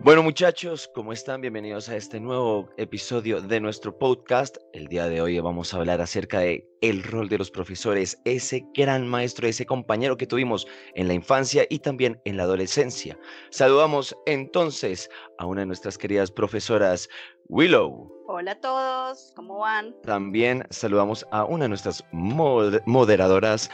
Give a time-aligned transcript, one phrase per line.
[0.00, 1.40] Bueno muchachos, ¿cómo están?
[1.40, 4.56] Bienvenidos a este nuevo episodio de nuestro podcast.
[4.72, 8.64] El día de hoy vamos a hablar acerca de el rol de los profesores, ese
[8.74, 13.18] gran maestro, ese compañero que tuvimos en la infancia y también en la adolescencia.
[13.50, 17.08] Saludamos entonces a una de nuestras queridas profesoras,
[17.48, 18.08] Willow.
[18.28, 19.96] Hola a todos, ¿cómo van?
[20.04, 23.68] También saludamos a una de nuestras moderadoras,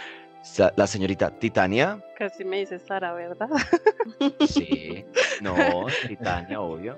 [0.59, 2.03] la señorita Titania.
[2.17, 3.49] Casi me dice Sara, ¿verdad?
[4.47, 5.05] Sí,
[5.41, 6.97] no, Titania, obvio.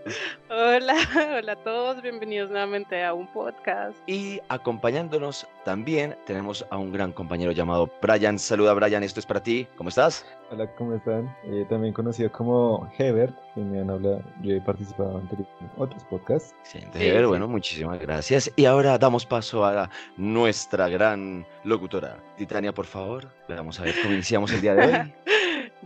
[0.50, 0.94] Hola,
[1.38, 3.96] hola a todos, bienvenidos nuevamente a un podcast.
[4.06, 8.38] Y acompañándonos también tenemos a un gran compañero llamado Brian.
[8.38, 10.26] Saluda Brian, esto es para ti, ¿cómo estás?
[10.50, 11.34] Hola, ¿cómo están?
[11.44, 15.46] Eh, también conocido como Hebert, que me han hablado, yo he participado en
[15.78, 16.54] otros podcasts.
[16.60, 18.52] Excelente, sí, Hebert, bueno, muchísimas gracias.
[18.54, 19.88] Y ahora damos paso a
[20.18, 22.18] nuestra gran locutora.
[22.36, 25.12] Titania, por favor, vamos a ver cómo iniciamos el día de hoy.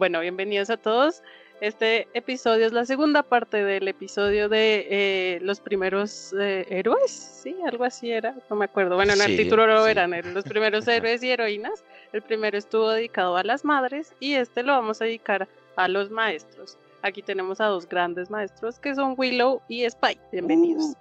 [0.01, 1.23] bueno, bienvenidos a todos.
[1.61, 7.55] Este episodio es la segunda parte del episodio de eh, los primeros eh, héroes, sí,
[7.66, 8.97] algo así era, no me acuerdo.
[8.97, 11.85] Bueno, en el título lo verán, los primeros héroes y heroínas.
[12.15, 16.11] El primero estuvo dedicado a las madres y este lo vamos a dedicar a los
[16.11, 16.79] maestros.
[17.02, 20.23] Aquí tenemos a dos grandes maestros que son Willow y Spike.
[20.33, 20.95] Bienvenidos.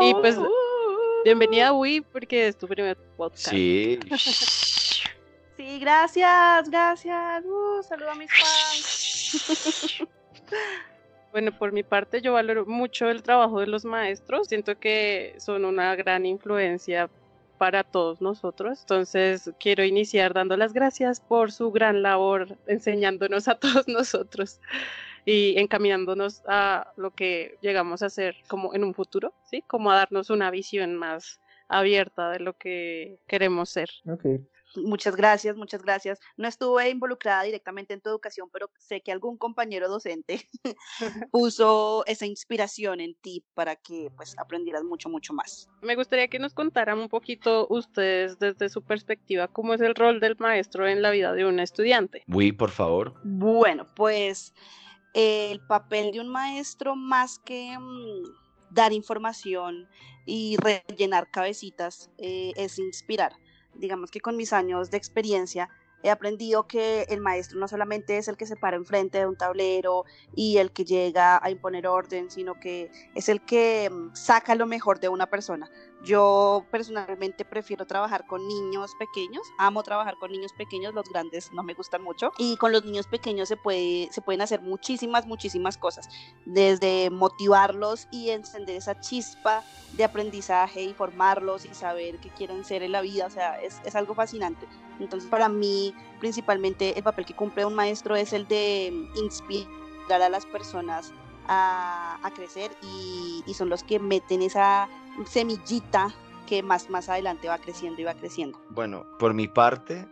[0.00, 0.04] Uh.
[0.04, 0.36] y pues,
[1.24, 3.50] bienvenida Wii porque es tu primer podcast.
[3.50, 4.00] Sí.
[5.56, 7.44] Sí, gracias, gracias.
[7.44, 10.08] Uh, saludo a mis fans.
[11.34, 14.46] Bueno, por mi parte yo valoro mucho el trabajo de los maestros.
[14.46, 17.10] Siento que son una gran influencia
[17.58, 18.82] para todos nosotros.
[18.82, 24.60] Entonces quiero iniciar dando las gracias por su gran labor enseñándonos a todos nosotros
[25.24, 29.64] y encaminándonos a lo que llegamos a hacer como en un futuro, ¿sí?
[29.66, 33.90] Como a darnos una visión más abierta de lo que queremos ser.
[34.06, 34.46] Okay.
[34.76, 36.20] Muchas gracias, muchas gracias.
[36.36, 40.48] No estuve involucrada directamente en tu educación, pero sé que algún compañero docente
[41.32, 45.68] puso esa inspiración en ti para que pues aprendieras mucho, mucho más.
[45.82, 50.20] Me gustaría que nos contaran un poquito ustedes desde su perspectiva cómo es el rol
[50.20, 52.22] del maestro en la vida de un estudiante.
[52.28, 53.14] Wii, por favor.
[53.24, 54.54] Bueno, pues
[55.14, 58.22] el papel de un maestro más que mmm,
[58.70, 59.88] dar información
[60.26, 63.32] y rellenar cabecitas eh, es inspirar
[63.76, 65.68] digamos que con mis años de experiencia
[66.04, 69.36] he aprendido que el maestro no solamente es el que se para enfrente de un
[69.36, 70.04] tablero
[70.36, 74.66] y el que llega a imponer orden, sino que es el que mm, saca lo
[74.66, 75.70] mejor de una persona.
[76.04, 81.62] Yo personalmente prefiero trabajar con niños pequeños, amo trabajar con niños pequeños, los grandes no
[81.62, 82.30] me gustan mucho.
[82.36, 86.08] Y con los niños pequeños se puede se pueden hacer muchísimas muchísimas cosas,
[86.44, 89.62] desde motivarlos y encender esa chispa
[89.96, 93.80] de aprendizaje y formarlos y saber qué quieren ser en la vida, o sea, es,
[93.84, 94.66] es algo fascinante.
[95.00, 100.28] Entonces, para mí, principalmente el papel que cumple un maestro es el de inspirar a
[100.28, 101.12] las personas
[101.48, 104.88] a, crecer y, y, son los que meten esa
[105.26, 106.12] semillita
[106.46, 108.58] que más, más adelante va creciendo y va creciendo.
[108.70, 110.06] Bueno, por mi parte,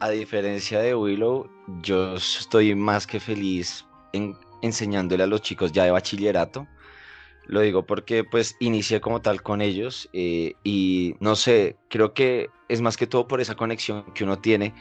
[0.00, 1.48] a diferencia de Willow,
[1.82, 6.66] yo estoy más que feliz en, enseñándole a los chicos ya de bachillerato.
[7.46, 12.50] Lo digo porque pues inicié como tal con ellos eh, y no sé, creo que
[12.68, 14.74] es más que todo por esa conexión que uno tiene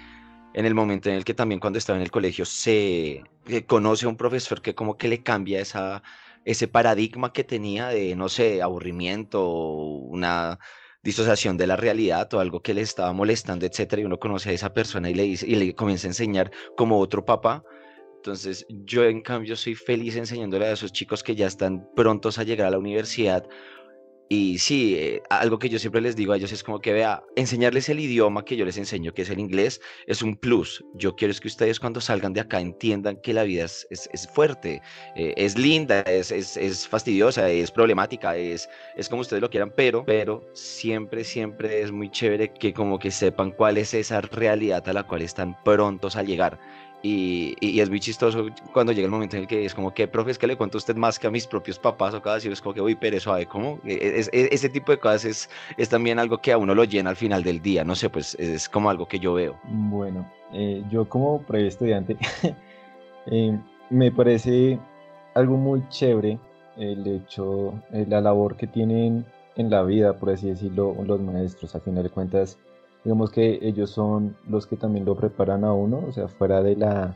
[0.53, 3.23] en el momento en el que también cuando estaba en el colegio se
[3.67, 6.03] conoce a un profesor que como que le cambia esa,
[6.45, 10.59] ese paradigma que tenía de, no sé, aburrimiento, una
[11.03, 14.53] disociación de la realidad o algo que le estaba molestando, etcétera, y uno conoce a
[14.53, 17.63] esa persona y le dice, y le comienza a enseñar como otro papá.
[18.17, 22.43] Entonces, yo en cambio soy feliz enseñándole a esos chicos que ya están prontos a
[22.43, 23.47] llegar a la universidad
[24.33, 27.21] y sí, eh, algo que yo siempre les digo a ellos es como que vea,
[27.35, 30.85] enseñarles el idioma que yo les enseño, que es el inglés, es un plus.
[30.93, 34.29] Yo quiero es que ustedes cuando salgan de acá entiendan que la vida es, es,
[34.29, 34.81] fuerte,
[35.17, 40.05] eh, es linda, es, es, fastidiosa, es problemática, es, es como ustedes lo quieran, pero,
[40.05, 44.93] pero siempre, siempre es muy chévere que como que sepan cuál es esa realidad a
[44.93, 46.57] la cual están prontos a llegar.
[47.03, 50.31] Y, es muy chistoso cuando llega el momento en el que es como que, profe,
[50.31, 52.45] es que le cuento a usted más que a mis propios papás o cada vez
[52.45, 53.79] es como que, uy, pero suave, ¿cómo?
[53.85, 57.09] Es, es, ese tipo de cosas es, es, también algo que a uno lo llena
[57.09, 59.59] al final del día, no sé, pues es como algo que yo veo.
[59.63, 62.17] Bueno, eh, yo como previo estudiante,
[63.25, 63.59] eh,
[63.89, 64.79] me parece
[65.33, 66.37] algo muy chévere
[66.77, 71.73] el hecho, eh, la labor que tienen en la vida, por así decirlo, los maestros,
[71.75, 72.57] al final de cuentas
[73.03, 76.75] digamos que ellos son los que también lo preparan a uno, o sea, fuera de
[76.75, 77.15] la,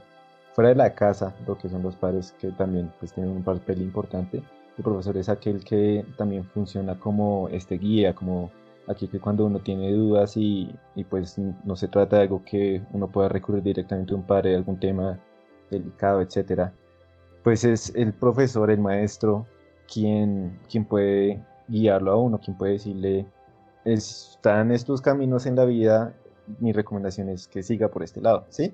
[0.53, 3.81] fuera de la casa, lo que son los padres que también pues, tienen un papel
[3.81, 4.41] importante.
[4.77, 8.51] El profesor es aquel que también funciona como este guía, como
[8.87, 12.81] aquí que cuando uno tiene dudas y, y pues no se trata de algo que
[12.91, 15.19] uno pueda recurrir directamente a un padre, algún tema
[15.71, 16.73] delicado, etcétera,
[17.43, 19.45] pues es el profesor, el maestro,
[19.91, 23.25] quien, quien puede guiarlo a uno, quien puede decirle,
[23.85, 26.13] están estos caminos en la vida,
[26.59, 28.73] mi recomendación es que siga por este lado, ¿sí?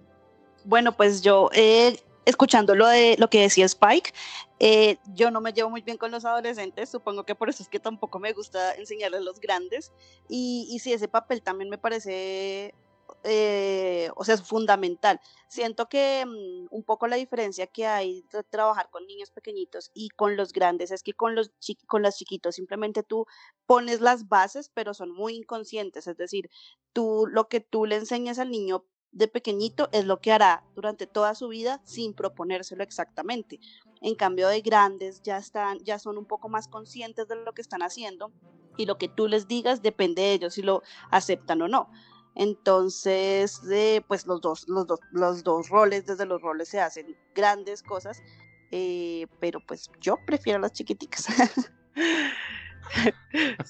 [0.65, 4.13] Bueno, pues yo, eh, escuchando lo, de, lo que decía Spike,
[4.59, 7.69] eh, yo no me llevo muy bien con los adolescentes, supongo que por eso es
[7.69, 9.91] que tampoco me gusta enseñarles a los grandes,
[10.27, 12.73] y, y ese papel también me parece
[13.23, 15.19] eh, o sea, es fundamental.
[15.47, 20.09] Siento que mm, un poco la diferencia que hay de trabajar con niños pequeñitos y
[20.09, 21.51] con los grandes es que con los,
[21.87, 23.25] con los chiquitos simplemente tú
[23.65, 26.49] pones las bases, pero son muy inconscientes, es decir,
[26.93, 31.05] tú lo que tú le enseñas al niño de pequeñito es lo que hará durante
[31.05, 33.59] toda su vida sin proponérselo exactamente.
[34.01, 37.61] En cambio de grandes ya están ya son un poco más conscientes de lo que
[37.61, 38.31] están haciendo
[38.77, 41.89] y lo que tú les digas depende de ellos si lo aceptan o no.
[42.35, 47.15] Entonces, eh, pues los dos, los, dos, los dos roles, desde los roles se hacen
[47.35, 48.23] grandes cosas,
[48.71, 51.27] eh, pero pues yo prefiero las chiquiticas.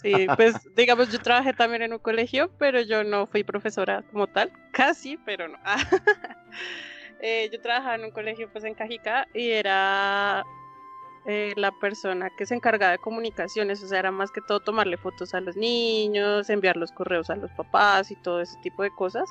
[0.01, 4.25] Sí, pues digamos, yo trabajé también en un colegio, pero yo no fui profesora como
[4.25, 5.59] tal, casi, pero no.
[7.23, 10.43] Eh, yo trabajaba en un colegio pues en Cajica y era
[11.25, 14.97] eh, la persona que se encargaba de comunicaciones, o sea, era más que todo tomarle
[14.97, 18.91] fotos a los niños, enviar los correos a los papás y todo ese tipo de
[18.91, 19.29] cosas,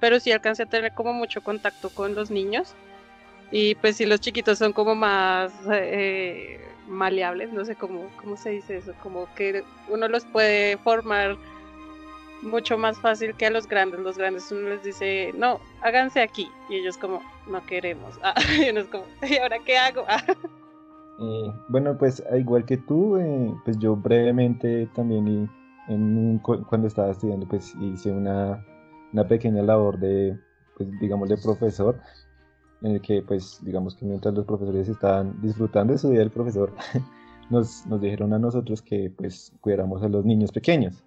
[0.00, 2.74] pero sí alcancé a tener como mucho contacto con los niños
[3.50, 8.50] y pues sí los chiquitos son como más eh, maleables, no sé cómo, cómo se
[8.50, 11.36] dice eso, como que uno los puede formar
[12.42, 14.00] mucho más fácil que a los grandes.
[14.00, 16.50] Los grandes uno les dice, no, háganse aquí.
[16.68, 18.18] Y ellos como, no queremos.
[18.22, 20.06] Ah, y uno es como, ¿y ahora qué hago?
[21.20, 25.50] Eh, bueno, pues igual que tú, eh, pues yo brevemente también
[25.88, 28.64] en cuando estaba estudiando, pues hice una,
[29.12, 30.38] una pequeña labor de,
[30.76, 32.00] pues digamos, de profesor,
[32.82, 36.30] en el que, pues, digamos que mientras los profesores estaban disfrutando de su día del
[36.30, 36.72] profesor,
[37.50, 41.04] nos, nos dijeron a nosotros que, pues, cuidáramos a los niños pequeños.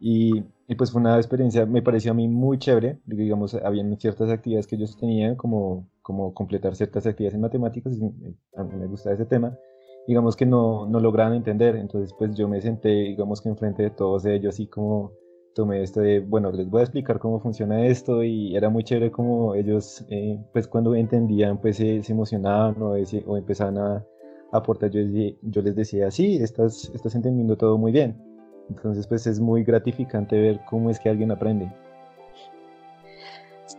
[0.00, 4.30] Y, y, pues fue una experiencia, me pareció a mí muy chévere, digamos, habían ciertas
[4.30, 8.04] actividades que ellos tenían, como, como completar ciertas actividades en matemáticas, y
[8.56, 9.56] a mí me gusta ese tema,
[10.06, 13.90] digamos que no, no lograban entender, entonces pues yo me senté, digamos que enfrente de
[13.90, 15.12] todos ellos y como
[15.54, 19.10] tomé esto de, bueno, les voy a explicar cómo funciona esto y era muy chévere
[19.10, 24.06] como ellos, eh, pues cuando entendían, pues se, emocionaban o, o empezaban a,
[24.52, 25.00] aportar, yo,
[25.42, 28.16] yo les decía, sí, estás, estás entendiendo todo muy bien.
[28.68, 31.70] Entonces, pues es muy gratificante ver cómo es que alguien aprende.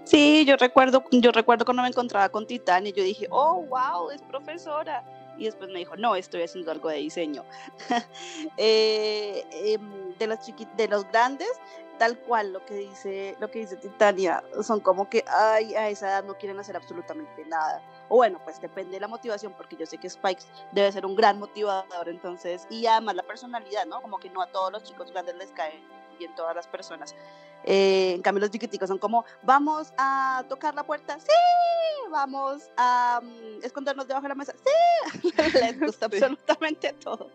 [0.04, 4.22] Sí, yo recuerdo, yo recuerdo cuando me encontraba con Titania, yo dije, oh, wow, es
[4.22, 5.04] profesora.
[5.38, 7.44] Y después me dijo, no, estoy haciendo algo de diseño.
[8.58, 10.40] Eh, em, de, los
[10.78, 11.50] de los grandes,
[11.98, 16.08] tal cual lo que dice, lo que dice Titania, son como que, ay, a esa
[16.08, 17.82] edad no quieren hacer absolutamente nada.
[18.10, 21.16] O bueno, pues depende de la motivación, porque yo sé que Spikes debe ser un
[21.16, 24.02] gran motivador, entonces, y además la personalidad, ¿no?
[24.02, 25.82] Como que no a todos los chicos grandes les cae
[26.18, 27.16] bien todas las personas.
[27.64, 31.28] Eh, en cambio, los chiquiticos son como, vamos a tocar la puerta, sí,
[32.12, 37.30] vamos a mm, escondernos debajo de la mesa, sí, les gusta absolutamente todo.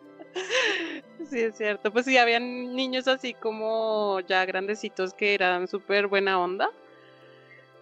[1.29, 1.93] Sí, es cierto.
[1.93, 6.71] Pues sí, habían niños así como ya grandecitos que eran súper buena onda.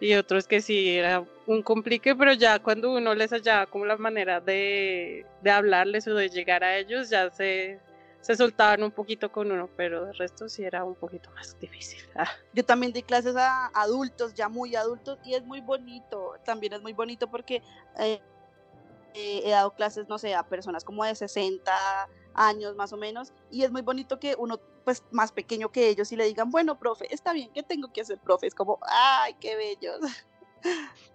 [0.00, 3.99] Y otros que sí era un complique, pero ya cuando uno les hallaba como la
[3.99, 7.79] manera de, de hablarles o de llegar a ellos, ya se,
[8.20, 12.01] se soltaban un poquito con uno, pero el resto sí era un poquito más difícil.
[12.17, 12.29] Ah.
[12.53, 16.82] Yo también di clases a adultos, ya muy adultos, y es muy bonito, también es
[16.82, 17.63] muy bonito porque
[17.98, 18.20] eh,
[19.15, 21.72] eh, he dado clases, no sé, a personas como de 60
[22.34, 26.13] años más o menos, y es muy bonito que uno, pues más pequeño que ellos,
[26.13, 28.46] y le digan, bueno, profe, está bien, ¿qué tengo que hacer, profe?
[28.46, 30.01] Es como, ay, qué bellos.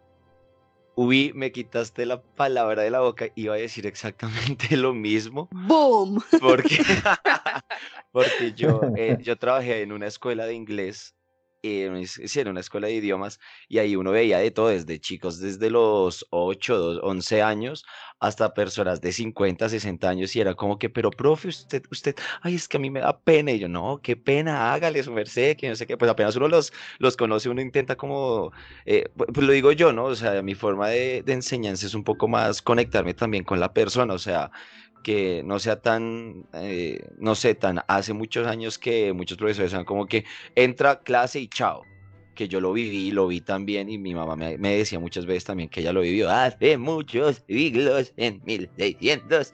[0.98, 5.50] Uy, me quitaste la palabra de la boca, iba a decir exactamente lo mismo.
[5.52, 6.24] ¡Boom!
[6.40, 6.78] Porque,
[8.14, 11.15] porque yo, eh, yo trabajé en una escuela de inglés
[11.66, 12.06] eh,
[12.36, 16.26] en una escuela de idiomas y ahí uno veía de todo, desde chicos desde los
[16.30, 17.86] 8, 11 años
[18.20, 22.56] hasta personas de 50, 60 años y era como que, pero profe, usted, usted, ay,
[22.56, 25.58] es que a mí me da pena y yo, no, qué pena, hágale su merced,
[25.58, 28.52] que no sé qué, pues apenas uno los, los conoce, uno intenta como,
[28.86, 30.06] eh, pues lo digo yo, ¿no?
[30.06, 33.74] O sea, mi forma de, de enseñanza es un poco más conectarme también con la
[33.74, 34.52] persona, o sea,
[35.06, 39.86] que no sea tan, eh, no sé, tan hace muchos años que muchos profesores son
[39.86, 41.84] como que entra clase y chao,
[42.34, 45.44] que yo lo viví, lo vi también y mi mamá me, me decía muchas veces
[45.44, 49.54] también que ella lo vivió hace muchos siglos, en 1600.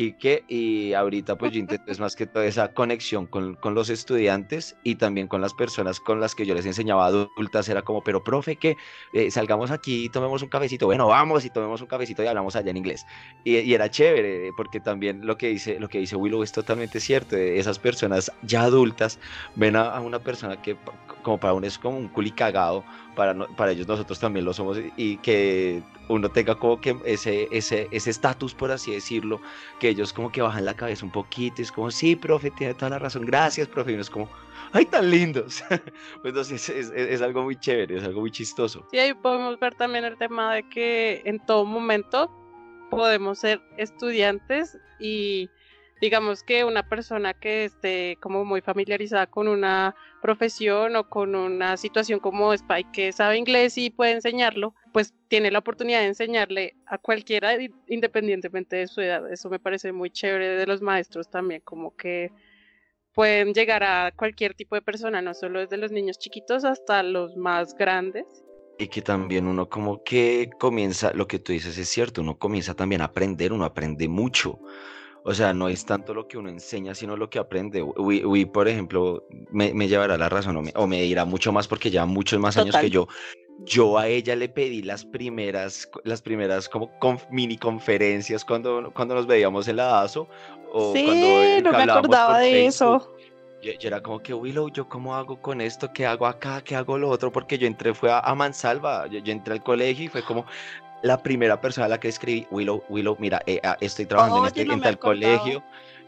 [0.00, 3.74] Y que y ahorita pues yo intento es más que toda esa conexión con, con,
[3.74, 7.82] los estudiantes y también con las personas con las que yo les enseñaba adultas, era
[7.82, 8.78] como, pero profe, que
[9.12, 12.56] eh, salgamos aquí y tomemos un cafecito, bueno, vamos y tomemos un cafecito y hablamos
[12.56, 13.04] allá en inglés.
[13.44, 16.98] Y, y, era chévere, porque también lo que dice, lo que dice Willow es totalmente
[16.98, 19.18] cierto, esas personas ya adultas
[19.54, 20.78] ven a, a una persona que
[21.22, 22.84] como para uno es como un culi cagado,
[23.20, 27.86] para, para ellos nosotros también lo somos y que uno tenga como que ese ese
[27.90, 29.42] ese estatus por así decirlo,
[29.78, 32.72] que ellos como que bajan la cabeza un poquito y es como, sí, profe, tiene
[32.72, 34.30] toda la razón, gracias, profe, y uno es como,
[34.72, 35.62] ay, tan lindos.
[35.68, 35.84] pues
[36.24, 38.86] entonces es, es, es, algo muy chévere, es algo muy chistoso.
[38.90, 42.30] Sí, ahí podemos ver también el tema de que en todo momento
[42.88, 45.50] podemos ser estudiantes y
[46.00, 51.76] digamos que una persona que esté como muy familiarizada con una profesión o con una
[51.76, 56.74] situación como Spike que sabe inglés y puede enseñarlo, pues tiene la oportunidad de enseñarle
[56.86, 57.52] a cualquiera
[57.86, 59.30] independientemente de su edad.
[59.30, 62.32] Eso me parece muy chévere de los maestros también, como que
[63.14, 67.36] pueden llegar a cualquier tipo de persona, no solo desde los niños chiquitos hasta los
[67.36, 68.24] más grandes.
[68.78, 72.74] Y que también uno como que comienza, lo que tú dices es cierto, uno comienza
[72.74, 74.58] también a aprender, uno aprende mucho.
[75.24, 77.82] O sea, no es tanto lo que uno enseña, sino lo que aprende.
[77.82, 81.68] Wii, por ejemplo, me, me, llevará la razón o me, o me, dirá mucho más
[81.68, 83.06] porque lleva muchos más años que yo.
[83.64, 86.90] Yo a ella le pedí las primeras, las primeras como
[87.30, 90.26] mini conferencias cuando, cuando nos veíamos en la ASO.
[90.72, 93.14] O sí, cuando, no me acordaba de eso.
[93.62, 95.92] Yo, yo, era como que, Willow, ¿yo cómo hago con esto?
[95.92, 96.62] ¿Qué hago acá?
[96.64, 97.30] ¿Qué hago lo otro?
[97.30, 100.46] Porque yo entré, fue a, a Mansalva, yo, yo, entré al colegio y fue como,
[101.02, 104.64] la primera persona a la que escribí, Willow, Willow, mira, eh, estoy trabajando en, este,
[104.64, 105.62] no en tal colegio.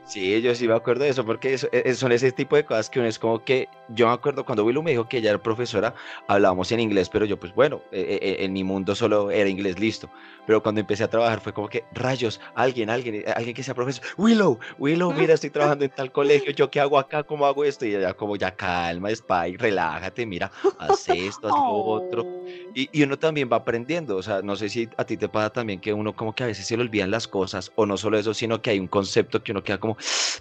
[0.04, 2.90] Sí, yo sí me acuerdo de eso, porque eso, eh, son ese tipo de cosas
[2.90, 5.42] que uno es como que, yo me acuerdo cuando Willow me dijo que ella era
[5.42, 5.94] profesora,
[6.26, 9.78] hablábamos en inglés, pero yo pues bueno, eh, eh, en mi mundo solo era inglés,
[9.78, 10.11] listo.
[10.47, 13.75] Pero cuando empecé a trabajar fue como que, rayos, alguien, alguien, eh, alguien que sea
[13.75, 17.64] profesor, Willow, Willow, mira, estoy trabajando en tal colegio, yo qué hago acá, cómo hago
[17.64, 22.23] esto, y ella como, ya calma, Spike, relájate, mira, haz esto, haz lo otro.
[22.23, 22.47] Oh.
[22.75, 25.50] Y, y, uno también va aprendiendo, o sea, no sé si a ti te pasa
[25.50, 28.18] también que uno como que a veces se le olvidan las cosas, o no solo
[28.18, 29.91] eso, sino que hay un concepto que uno queda como,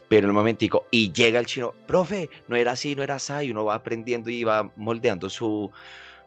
[0.08, 3.34] pero en un momentico, y llega el chino, profe, no era así, no era así,
[3.44, 5.72] y uno va aprendiendo y va moldeando su,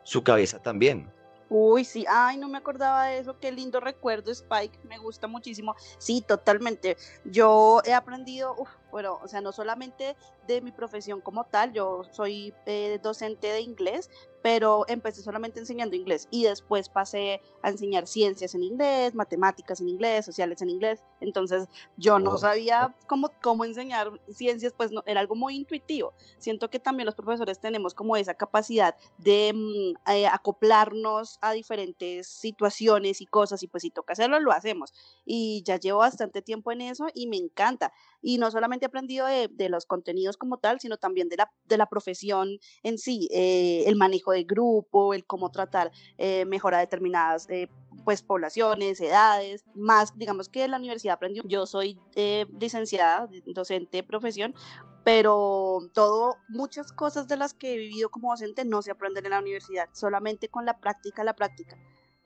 [0.03, 1.11] su cabeza también.
[1.49, 5.77] Uy, sí, ay, no me acordaba de eso, qué lindo recuerdo, Spike, me gusta muchísimo.
[5.99, 6.97] Sí, totalmente.
[7.25, 8.57] Yo he aprendido,
[8.95, 13.61] bueno, o sea, no solamente de mi profesión como tal, yo soy eh, docente de
[13.61, 14.09] inglés,
[14.41, 19.89] pero empecé solamente enseñando inglés y después pasé a enseñar ciencias en inglés, matemáticas en
[19.89, 21.03] inglés, sociales en inglés.
[21.19, 22.39] Entonces yo no Oh.
[22.39, 26.15] sabía cómo, cómo enseñar ciencias, pues no, era algo muy intuitivo.
[26.39, 32.29] Siento que también los profesores tenemos como esa capacidad de mm, eh, acoplarnos a diferentes
[32.29, 34.93] situaciones y cosas y pues si toca hacerlo, lo hacemos.
[35.25, 37.93] Y ya llevo bastante tiempo en eso y me encanta.
[38.27, 41.53] Y no solamente he aprendido de, de los contenidos como tal, sino también de la,
[41.67, 46.75] de la profesión en sí, eh, el manejo de grupo, el cómo tratar eh, mejor
[46.75, 47.69] a determinadas eh,
[48.05, 51.41] pues poblaciones, edades, más digamos que la universidad aprendí.
[51.45, 54.55] Yo soy eh, licenciada, docente de profesión,
[55.05, 59.33] pero todo, muchas cosas de las que he vivido como docente no se aprenden en
[59.33, 61.77] la universidad, solamente con la práctica, la práctica.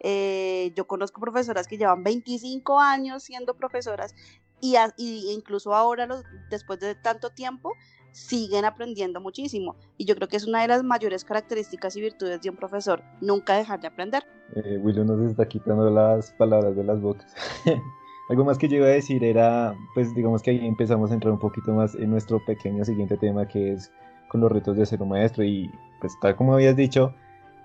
[0.00, 4.14] Eh, yo conozco profesoras que llevan 25 años siendo profesoras
[4.60, 7.72] y, a- y incluso ahora, los, después de tanto tiempo,
[8.12, 9.76] siguen aprendiendo muchísimo.
[9.96, 13.02] Y yo creo que es una de las mayores características y virtudes de un profesor,
[13.20, 14.24] nunca dejar de aprender.
[14.56, 17.32] Eh, Willow nos está quitando las palabras de las bocas.
[18.30, 21.32] Algo más que yo iba a decir era, pues digamos que ahí empezamos a entrar
[21.32, 23.90] un poquito más en nuestro pequeño siguiente tema que es
[24.28, 27.14] con los retos de ser un maestro y pues tal como habías dicho,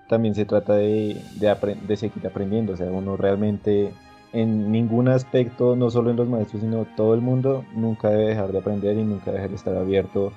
[0.08, 3.92] también se trata de, de, de seguir aprendiendo, o sea, uno realmente
[4.34, 8.50] en ningún aspecto, no solo en los maestros, sino todo el mundo, nunca debe dejar
[8.50, 10.32] de aprender y nunca dejar de estar abierto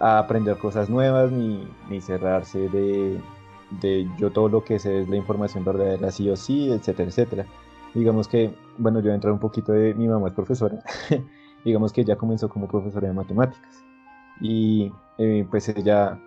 [0.00, 3.20] a aprender cosas nuevas ni, ni cerrarse de,
[3.82, 7.46] de yo todo lo que sé es la información verdadera sí o sí, etcétera, etcétera.
[7.94, 10.82] Digamos que, bueno, yo voy a entrar un poquito de mi mamá es profesora,
[11.64, 13.84] digamos que ella comenzó como profesora de matemáticas
[14.40, 16.18] y eh, pues ella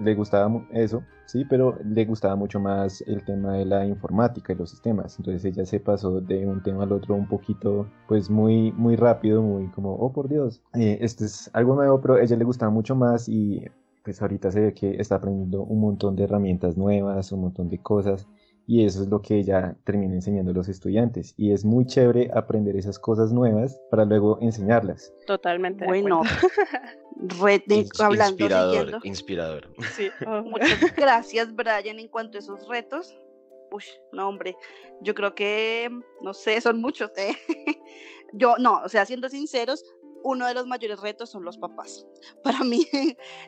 [0.00, 4.56] le gustaba eso, sí, pero le gustaba mucho más el tema de la informática y
[4.56, 8.72] los sistemas, entonces ella se pasó de un tema al otro un poquito, pues muy,
[8.72, 12.36] muy rápido, muy como, oh por Dios, eh, esto es algo nuevo, pero a ella
[12.36, 13.64] le gustaba mucho más y
[14.02, 17.78] pues ahorita se ve que está aprendiendo un montón de herramientas nuevas, un montón de
[17.78, 18.26] cosas
[18.70, 22.30] y eso es lo que ella termina enseñando a los estudiantes y es muy chévere
[22.32, 25.12] aprender esas cosas nuevas para luego enseñarlas.
[25.26, 25.84] Totalmente.
[25.86, 26.48] Bueno, acuerdo.
[27.42, 29.00] re- de- Ins- hablando, inspirador, siguiendo.
[29.02, 29.68] inspirador.
[29.96, 30.42] Sí, oh.
[30.42, 33.18] Muchas gracias, Brian, en cuanto a esos retos.
[33.72, 34.54] Uy, no, hombre,
[35.00, 35.90] yo creo que,
[36.22, 37.10] no sé, son muchos.
[37.16, 37.34] ¿eh?
[38.34, 39.84] yo no, o sea, siendo sinceros,
[40.22, 42.06] uno de los mayores retos son los papás.
[42.44, 42.86] Para mí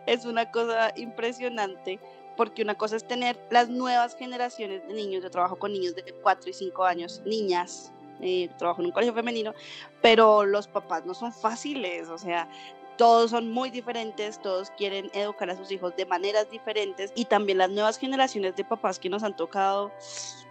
[0.08, 2.00] es una cosa impresionante
[2.36, 6.02] porque una cosa es tener las nuevas generaciones de niños, yo trabajo con niños de
[6.22, 9.54] 4 y 5 años, niñas, eh, trabajo en un colegio femenino,
[10.00, 12.48] pero los papás no son fáciles, o sea,
[12.96, 17.58] todos son muy diferentes, todos quieren educar a sus hijos de maneras diferentes y también
[17.58, 19.90] las nuevas generaciones de papás que nos han tocado,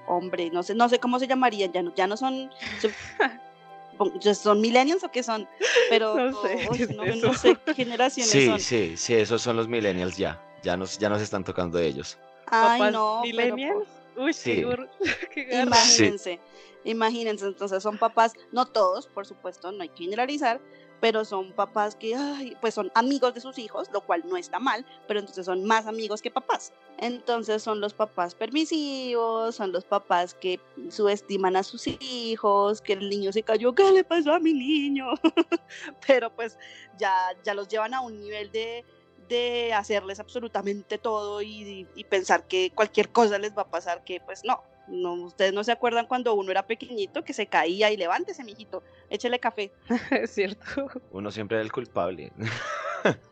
[0.07, 2.49] hombre, no sé, no sé cómo se llamarían, ya no, ya no son,
[4.33, 5.47] son, millennials o qué son,
[5.89, 6.87] pero no sé,
[7.21, 8.59] no, sé qué generaciones sí, son.
[8.59, 12.17] Sí, sí, esos son los millennials ya, ya nos, ya nos están tocando ellos.
[12.47, 13.87] Ay, no, millennials.
[14.15, 14.63] Uy, Sí.
[15.33, 16.39] qué Imagínense,
[16.83, 20.59] imagínense, entonces son papás, no todos, por supuesto, no hay que generalizar,
[21.01, 24.59] pero son papás que, ay, pues son amigos de sus hijos, lo cual no está
[24.59, 26.73] mal, pero entonces son más amigos que papás.
[26.99, 33.09] Entonces son los papás permisivos, son los papás que subestiman a sus hijos, que el
[33.09, 35.07] niño se cayó, ¿qué le pasó a mi niño?
[36.07, 36.57] pero pues
[36.99, 37.13] ya,
[37.43, 38.85] ya los llevan a un nivel de,
[39.31, 44.19] de hacerles absolutamente todo y, y pensar que cualquier cosa les va a pasar, que
[44.19, 47.97] pues no, no, ustedes no se acuerdan cuando uno era pequeñito que se caía y
[47.97, 49.71] levántese, mijito, échele café.
[50.11, 50.87] Es cierto.
[51.11, 52.31] Uno siempre era el culpable.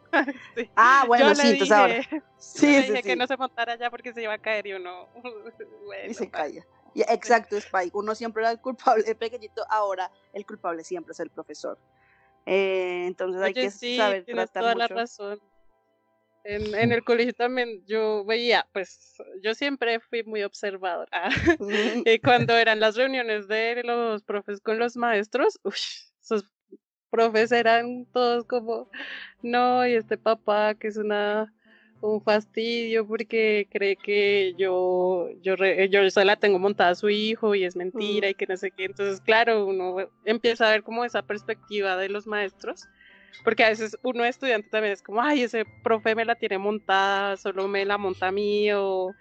[0.55, 0.67] Sí.
[0.75, 2.01] Ah, bueno, Yo sí, entonces ahora.
[2.39, 3.09] Sí, yo le dije sí.
[3.09, 5.07] que no se montara ya porque se iba a caer y uno.
[5.85, 6.31] Bueno, y se.
[6.95, 7.91] Y- exacto, Spike.
[7.93, 11.77] Uno siempre era el culpable de pequeñito, ahora el culpable siempre es el profesor.
[12.47, 15.39] Eh, entonces hay Oye, que sí, saber tratar toda la razón.
[16.49, 21.29] En, en el colegio también yo veía, pues yo siempre fui muy observadora.
[22.05, 25.75] Y cuando eran las reuniones de los profes con los maestros, uff,
[26.21, 26.45] esos
[27.11, 28.89] profes eran todos como,
[29.43, 31.53] no, y este papá que es una
[32.01, 37.09] un fastidio porque cree que yo yo re- yo se la tengo montada a su
[37.09, 38.85] hijo y es mentira y que no sé qué.
[38.85, 42.87] Entonces, claro, uno empieza a ver como esa perspectiva de los maestros.
[43.43, 47.38] Porque a veces uno estudiante también es como, ay, ese profe me la tiene montada,
[47.38, 49.13] solo me la monta a mí o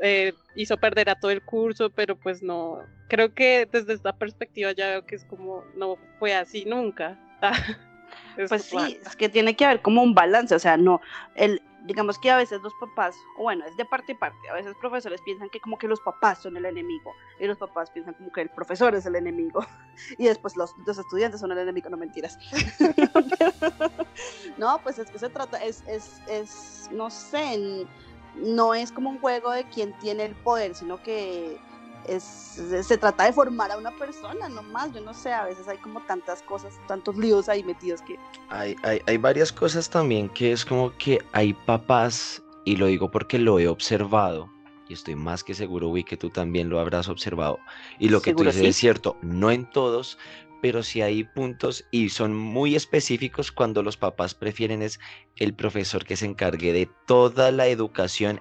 [0.00, 4.72] eh, hizo perder a todo el curso, pero pues no, creo que desde esta perspectiva
[4.72, 7.18] ya veo que es como, no fue así nunca.
[8.36, 11.00] Es Pues sí, es que tiene que haber como un balance, o sea, no,
[11.34, 14.74] el, digamos que a veces los papás, bueno, es de parte y parte, a veces
[14.74, 18.32] profesores piensan que como que los papás son el enemigo, y los papás piensan como
[18.32, 19.64] que el profesor es el enemigo,
[20.18, 22.38] y después los, los estudiantes son el enemigo, no mentiras.
[24.58, 27.86] no, pues es que se trata, es, es, es, no sé,
[28.34, 31.58] no es como un juego de quién tiene el poder, sino que
[32.08, 35.68] es, se trata de formar a una persona, no más, yo no sé, a veces
[35.68, 38.18] hay como tantas cosas, tantos líos ahí metidos que...
[38.48, 43.10] Hay, hay, hay varias cosas también que es como que hay papás, y lo digo
[43.10, 44.50] porque lo he observado,
[44.88, 47.58] y estoy más que seguro, Wii, que tú también lo habrás observado.
[47.98, 48.66] Y lo que tú dices sí.
[48.66, 50.16] es cierto, no en todos,
[50.62, 54.98] pero sí hay puntos y son muy específicos cuando los papás prefieren es
[55.36, 58.40] el profesor que se encargue de toda la educación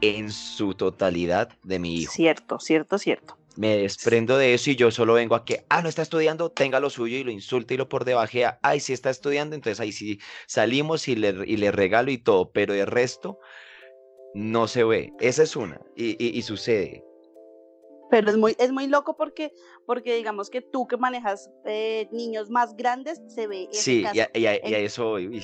[0.00, 2.12] en su totalidad de mi hijo.
[2.12, 3.38] Cierto, cierto, cierto.
[3.56, 6.80] Me desprendo de eso y yo solo vengo a que, ah, no está estudiando, tenga
[6.80, 8.58] lo suyo y lo insulta y lo por debajea.
[8.62, 12.50] Ay, sí está estudiando, entonces ahí sí salimos y le, y le regalo y todo,
[12.50, 13.38] pero de resto
[14.34, 15.12] no se ve.
[15.20, 17.04] Esa es una y, y- y sucede.
[18.10, 19.52] Pero es muy, es muy loco porque,
[19.86, 24.30] porque digamos que tú que manejas eh, niños más grandes, se ve Sí, y a,
[24.34, 25.42] y a- y a eso voy.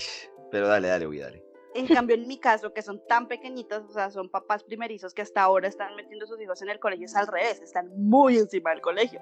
[0.51, 1.45] Pero dale, dale, voy, dale.
[1.75, 5.23] En cambio, en mi caso, que son tan pequeñitos, o sea, son papás primerizos que
[5.23, 8.39] hasta ahora están metiendo a sus hijos en el colegio, es al revés, están muy
[8.39, 9.21] encima del colegio.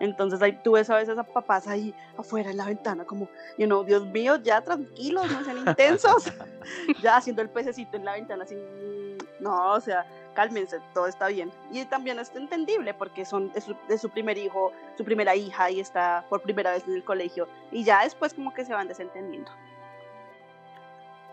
[0.00, 3.28] Entonces ahí tú ves a veces a papás ahí afuera en la ventana, como,
[3.58, 6.32] you know, Dios mío, ya tranquilos, no sean intensos,
[7.02, 10.04] ya haciendo el pececito en la ventana, así, mm, no, o sea,
[10.34, 11.52] cálmense, todo está bien.
[11.70, 15.70] Y también es entendible porque son, es, su, es su primer hijo, su primera hija
[15.70, 18.88] y está por primera vez en el colegio, y ya después como que se van
[18.88, 19.52] desentendiendo.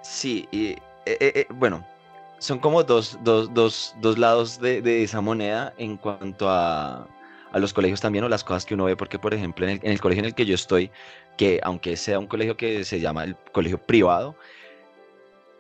[0.01, 1.85] Sí, y eh, eh, eh, bueno,
[2.39, 7.07] son como dos, dos, dos, dos lados de, de esa moneda en cuanto a,
[7.51, 10.01] a los colegios también o las cosas que uno ve, porque por ejemplo en el,
[10.01, 10.91] colegio en el que yo estoy,
[11.37, 14.35] que aunque sea un colegio que se llama el colegio privado,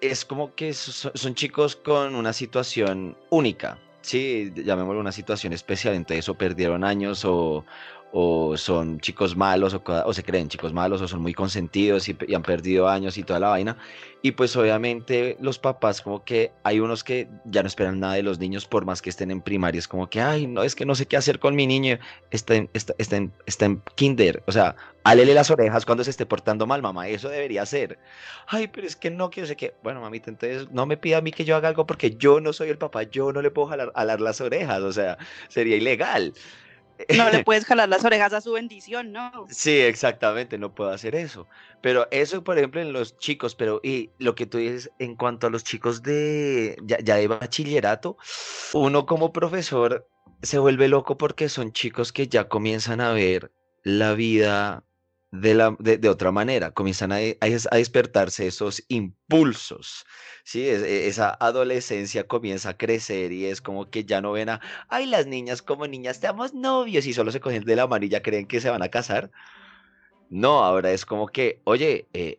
[0.01, 5.93] es como que so- son, chicos con una situación única, sí, llamémoslo una situación especial,
[5.93, 7.63] entonces o perdieron años o,
[8.11, 12.17] o son chicos malos o, o se creen chicos malos o son muy consentidos y,
[12.27, 13.77] y han perdido años y toda la vaina.
[14.23, 18.23] Y pues obviamente los papás como que hay unos que ya no esperan nada de
[18.23, 19.79] los niños por más que estén en primaria.
[19.79, 21.97] Es como que, ay, no, es que no sé qué hacer con mi niño.
[22.29, 24.43] Está en, está, está en, está en kinder.
[24.45, 27.07] O sea, álele las orejas cuando se esté portando mal, mamá.
[27.07, 27.97] Eso debería ser.
[28.47, 31.17] Ay, pero es que no, que yo sé que, bueno, mamita, entonces no me pida
[31.17, 33.03] a mí que yo haga algo porque yo no soy el papá.
[33.03, 34.81] Yo no le puedo jalar, alar las orejas.
[34.81, 36.33] O sea, sería ilegal.
[37.15, 39.47] No le puedes jalar las orejas a su bendición, ¿no?
[39.49, 41.47] Sí, exactamente, no puedo hacer eso.
[41.81, 45.47] Pero eso, por ejemplo, en los chicos, pero y lo que tú dices en cuanto
[45.47, 48.17] a los chicos de ya, ya de bachillerato,
[48.73, 50.07] uno como profesor
[50.41, 53.51] se vuelve loco porque son chicos que ya comienzan a ver
[53.83, 54.83] la vida
[55.31, 60.05] de, la, de, de otra manera, comienzan a, a des- a despertarse esos impulsos,
[60.43, 60.67] ¿sí?
[60.69, 64.61] Es- e- esa adolescencia comienza a crecer y es como que ya no ven a,
[64.89, 68.47] ay, las niñas como niñas, estamos novios y solo se cogen de la ya creen
[68.47, 69.31] que se van a casar.
[70.29, 72.37] No, ahora es como que, oye, eh,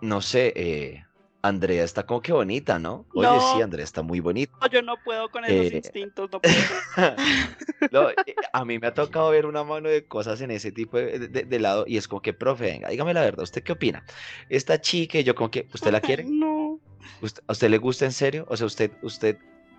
[0.00, 1.04] no sé, eh,
[1.46, 3.04] Andrea está como que bonita, ¿no?
[3.14, 3.64] Oye, sí, No.
[3.64, 4.54] Andrea está muy bonita.
[4.72, 6.54] Yo no puedo con esos Eh, instintos, no puedo.
[7.92, 8.16] No, eh,
[8.52, 11.44] a mí me ha tocado ver una mano de cosas en ese tipo de, de-
[11.44, 14.02] de lado y es como que, profe, venga, dígame la verdad, ¿usted qué opina?
[14.48, 16.24] Esta chica, yo como que, ¿usted la quiere?
[16.24, 16.80] No.
[17.20, 18.46] ¿Usted- ¿A usted le gusta en serio?
[18.48, 19.36] O sea, ¿usted, usted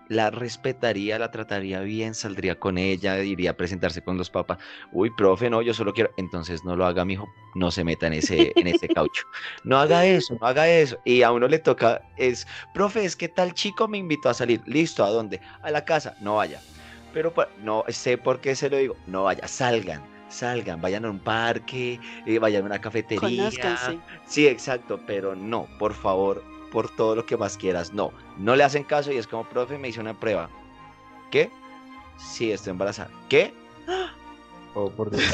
[0.08, 4.58] la respetaría, la trataría bien, saldría con ella, iría a presentarse con los papás?
[4.92, 6.10] Uy, profe, no, yo solo quiero.
[6.16, 9.24] Entonces no lo haga, mijo, no se meta en ese, en ese caucho.
[9.64, 10.98] No haga eso, no haga eso.
[11.04, 14.62] Y a uno le toca, es, profe, es que tal chico me invitó a salir.
[14.66, 15.40] Listo, ¿a dónde?
[15.62, 16.60] A la casa, no vaya.
[17.12, 20.02] Pero no sé por qué se lo digo, no vaya, salgan.
[20.28, 23.50] Salgan, vayan a un parque, eh, vayan a una cafetería.
[24.26, 26.42] Sí, exacto, pero no, por favor,
[26.76, 28.12] por todo lo que más quieras, no.
[28.36, 30.50] No le hacen caso y es como, profe, me hice una prueba.
[31.30, 31.50] ¿Qué?
[32.18, 33.08] Sí, estoy embarazada.
[33.30, 33.54] ¿Qué?
[34.74, 35.24] Oh, por Dios.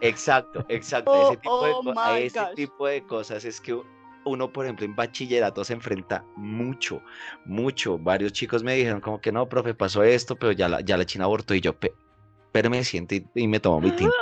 [0.00, 1.12] Exacto, exacto.
[1.12, 2.54] Oh, ese, tipo de oh a ese gosh.
[2.56, 3.80] tipo de cosas es que
[4.24, 7.00] uno, por ejemplo, en bachillerato se enfrenta mucho,
[7.44, 7.96] mucho.
[7.96, 11.06] Varios chicos me dijeron como que no, profe, pasó esto, pero ya la, ya la
[11.06, 11.94] china abortó y yo, "Pe-
[12.52, 14.16] pero me siento y, y me tomo mi tinto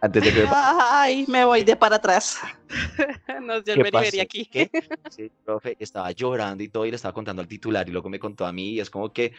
[0.00, 2.38] antes de que me Ay, me voy de para atrás.
[3.64, 4.22] ¿Qué el beriberi pasó?
[4.22, 4.44] aquí.
[4.46, 4.70] ¿Qué?
[5.10, 8.18] Sí, profe, estaba llorando y todo, y le estaba contando al titular, y luego me
[8.20, 9.32] contó a mí, y es como que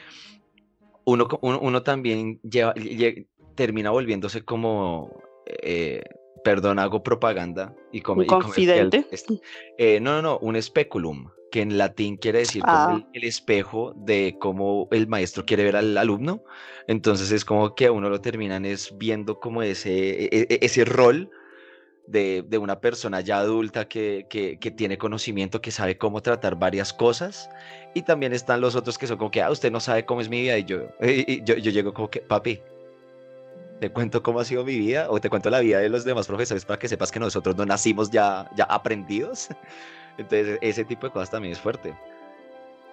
[1.05, 6.01] uno, uno, uno también lleva, lle- termina volviéndose como, eh,
[6.43, 9.05] perdón, hago propaganda y como Un confidente.
[9.77, 12.91] eh, no, no, no, un speculum, que en latín quiere decir como Ah.
[12.91, 16.43] el, el espejo de cómo el maestro quiere ver al alumno.
[16.87, 20.85] Entonces es como que a uno lo terminan es viendo como ese, e- e- ese
[20.85, 21.29] rol
[22.07, 26.55] de, de una persona ya adulta que, que, que tiene conocimiento, que sabe cómo tratar
[26.55, 27.49] varias cosas.
[27.93, 30.29] Y también están los otros que son como que, ah, usted no sabe cómo es
[30.29, 30.57] mi vida.
[30.57, 32.61] Y yo, y yo, yo llego como que, papi,
[33.79, 36.27] te cuento cómo ha sido mi vida o te cuento la vida de los demás
[36.27, 39.49] profesores para que sepas que nosotros no nacimos ya, ya aprendidos.
[40.17, 41.93] Entonces, ese tipo de cosas también es fuerte.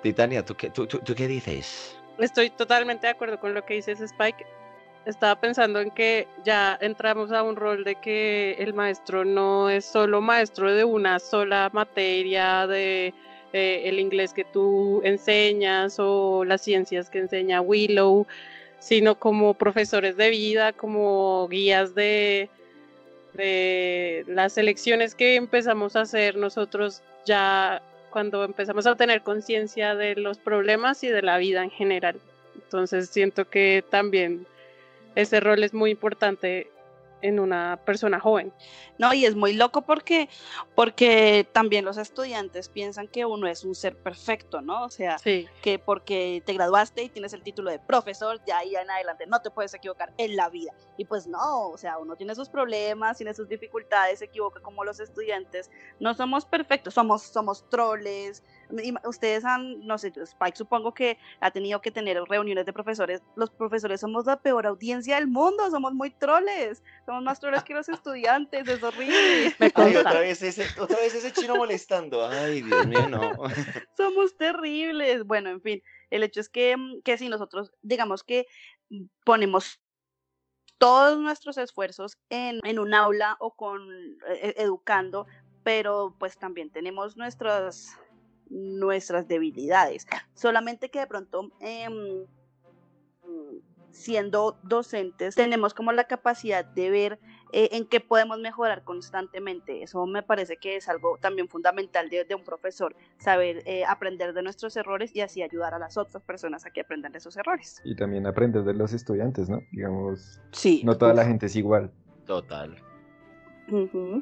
[0.02, 1.96] Titania, ¿tú qué, tú, tú- tú qué dices?
[2.18, 4.44] Estoy totalmente de acuerdo con lo que dices, Spike.
[5.04, 9.84] Estaba pensando en que ya entramos a un rol de que el maestro no es
[9.84, 13.14] solo maestro de una sola materia, de
[13.52, 18.26] eh, el inglés que tú enseñas o las ciencias que enseña Willow,
[18.78, 22.48] sino como profesores de vida, como guías de,
[24.26, 30.38] las elecciones que empezamos a hacer nosotros ya cuando empezamos a tener conciencia de los
[30.38, 32.16] problemas y de la vida en general.
[32.54, 34.46] Entonces siento que también
[35.14, 36.70] ese rol es muy importante
[37.22, 38.52] en una persona joven.
[38.98, 40.28] No, y es muy loco porque,
[40.74, 44.84] porque también los estudiantes piensan que uno es un ser perfecto, ¿no?
[44.84, 48.74] O sea, Sí, que porque te graduaste y tienes el título de profesor, ya ahí
[48.74, 50.72] en adelante no te puedes equivocar en la vida.
[50.96, 54.84] Y pues no, o sea, uno tiene sus problemas, tiene sus dificultades, se equivoca como
[54.84, 55.70] los estudiantes.
[56.00, 58.42] No somos perfectos, somos, somos troles.
[59.04, 63.22] Ustedes han, no sé, Spike supongo que ha tenido que tener reuniones de profesores.
[63.36, 66.82] Los profesores somos la peor audiencia del mundo, somos muy troles.
[67.04, 69.54] Somos más troles que los estudiantes, es horrible.
[69.58, 72.26] me Ay, otra vez ese, otra vez ese chino molestando.
[72.26, 73.32] Ay, Dios mío, no.
[73.96, 75.24] somos terribles.
[75.24, 78.46] Bueno, en fin, el hecho es que, mm, que si nosotros, digamos que
[78.90, 79.80] mm, ponemos
[80.78, 83.90] todos nuestros esfuerzos en, en un aula o con
[84.28, 85.26] eh, educando,
[85.62, 87.98] pero pues también tenemos nuestras
[88.50, 90.06] nuestras debilidades.
[90.34, 92.24] Solamente que de pronto em,
[93.90, 97.18] siendo docentes tenemos como la capacidad de ver
[97.52, 99.82] eh, en qué podemos mejorar constantemente.
[99.82, 104.34] Eso me parece que es algo también fundamental de, de un profesor, saber eh, aprender
[104.34, 107.36] de nuestros errores y así ayudar a las otras personas a que aprendan de esos
[107.36, 107.80] errores.
[107.84, 109.60] Y también aprender de los estudiantes, ¿no?
[109.72, 110.82] Digamos, Sí.
[110.84, 111.90] no toda la gente es igual.
[112.26, 112.76] Total.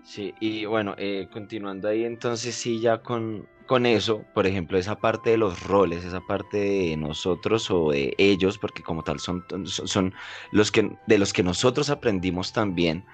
[0.05, 4.97] Sí, y bueno, eh, continuando ahí, entonces sí, ya con, con eso, por ejemplo, esa
[4.97, 9.45] parte de los roles, esa parte de nosotros o de ellos, porque como tal son,
[9.67, 10.15] son,
[10.51, 13.05] los que, de los que nosotros aprendimos también.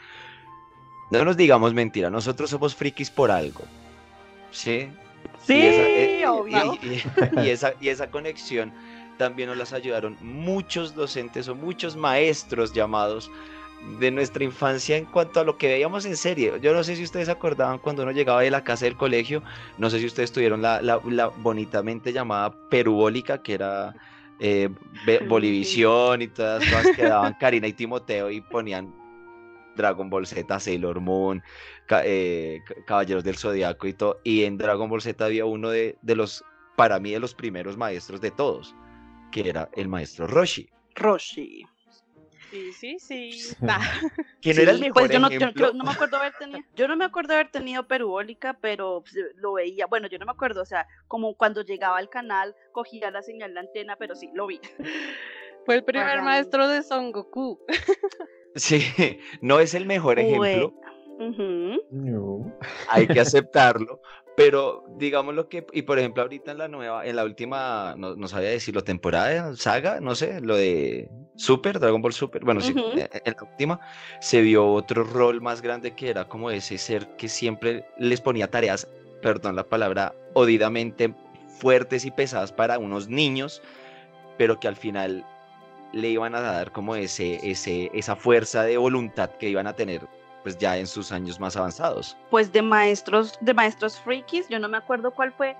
[1.10, 3.64] No nos digamos mentira, nosotros somos frikis por algo.
[4.50, 4.88] ¿Sí?
[5.44, 6.74] Sí, Y esa, eh, obvio.
[6.82, 7.02] y- y-
[7.44, 8.72] y esa, y esa conexión
[9.18, 13.30] también nos las ayudaron muchos docentes o muchos maestros llamados
[13.98, 16.52] de nuestra infancia en cuanto a lo que veíamos en serie.
[16.60, 19.42] Yo no sé si ustedes acordaban cuando uno llegaba de la casa del colegio,
[19.78, 23.94] no sé si ustedes tuvieron la, la, la bonitamente llamada perubólica, que era
[24.38, 24.68] eh,
[25.28, 28.94] Bolivisión y todas las cosas que daban Karina y Timoteo y ponían
[29.76, 31.42] Dragon Ball Z, Sailor Moon,
[32.04, 34.20] eh, Caballeros del Zodiaco y todo.
[34.24, 36.44] Y en Dragon Ball Z había uno de, de los,
[36.76, 38.74] para mí, de los primeros maestros de todos,
[39.32, 40.68] que era el maestro Roshi.
[40.94, 41.64] Roshi.
[42.50, 43.30] Sí, sí, sí.
[43.60, 46.88] No era el Sí, mejor pues yo no, yo no me acuerdo haber tenido, yo
[46.88, 50.62] no me acuerdo haber tenido perubólica, pero pues, lo veía, bueno, yo no me acuerdo,
[50.62, 54.46] o sea, como cuando llegaba al canal, cogía la señal de antena, pero sí, lo
[54.46, 54.60] vi.
[55.66, 57.60] Fue el primer maestro de Son Goku.
[58.56, 58.82] Sí,
[59.40, 60.74] no es el mejor ejemplo.
[61.92, 62.58] No.
[62.88, 64.00] hay que aceptarlo,
[64.40, 68.16] pero digamos lo que, y por ejemplo ahorita en la nueva, en la última, no,
[68.16, 72.74] no sabía decirlo, temporada, saga, no sé, lo de Super, Dragon Ball Super, bueno, sí,
[72.96, 73.80] eh, en la última
[74.20, 78.50] se vio otro rol más grande que era como ese ser que siempre les ponía
[78.50, 78.88] tareas,
[79.20, 81.14] perdón la palabra, odidamente
[81.58, 83.60] fuertes y pesadas para unos niños,
[84.38, 85.26] pero que al final
[85.92, 90.00] le iban a dar como ese, ese, esa fuerza de voluntad que iban a tener
[90.42, 92.16] pues ya en sus años más avanzados.
[92.30, 95.56] Pues de maestros, de maestros frikis, yo no me acuerdo cuál fue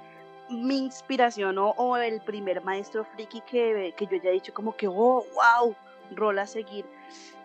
[0.49, 4.89] mi inspiración o, o el primer maestro friki que, que yo haya dicho como que,
[4.89, 5.75] oh, wow,
[6.17, 6.85] rol a seguir.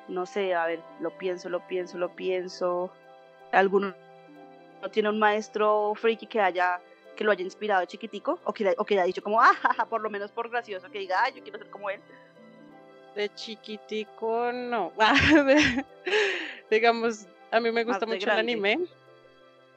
[0.07, 2.91] No sé, a ver, lo pienso, lo pienso, lo pienso.
[3.51, 3.93] ¿Alguno
[4.81, 6.79] no tiene un maestro friki que haya
[7.15, 9.73] que lo haya inspirado de chiquitico o que, o que haya dicho como, ah, ja,
[9.73, 12.01] ja", por lo menos por gracioso, que diga, ah, yo quiero ser como él?
[13.15, 14.91] De chiquitico, no.
[16.69, 18.80] Digamos, a mí me gusta mucho el anime.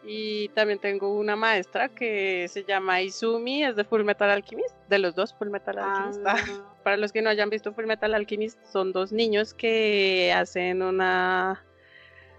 [0.05, 4.99] Y también tengo una maestra que se llama Izumi, es de Full Metal Alchemist, de
[4.99, 6.21] los dos Full Metal Alchemist.
[6.25, 6.37] Ah,
[6.85, 11.65] Para los que no hayan visto Full Metal Alchemist, son dos niños que hacen una,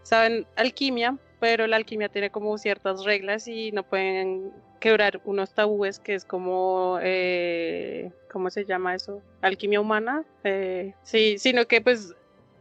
[0.04, 6.00] saben, alquimia, pero la alquimia tiene como ciertas reglas y no pueden quebrar unos tabúes
[6.00, 9.22] que es como, eh, ¿cómo se llama eso?
[9.42, 10.24] Alquimia humana.
[10.44, 12.16] Eh, sí, sino que pues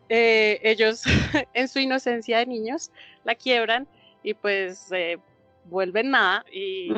[0.08, 1.02] eh, ellos
[1.54, 2.90] en su inocencia de niños
[3.24, 3.86] la quiebran
[4.22, 5.18] y pues eh,
[5.64, 6.90] vuelven nada y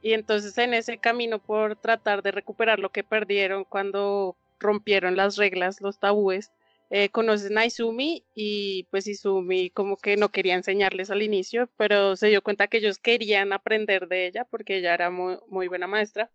[0.00, 5.36] y entonces en ese camino por tratar de recuperar lo que perdieron cuando rompieron las
[5.36, 6.52] reglas, los tabúes,
[6.90, 12.16] eh, conocen a Izumi y pues Izumi como que no quería enseñarles al inicio, pero
[12.16, 15.86] se dio cuenta que ellos querían aprender de ella porque ella era muy, muy buena
[15.86, 16.30] maestra.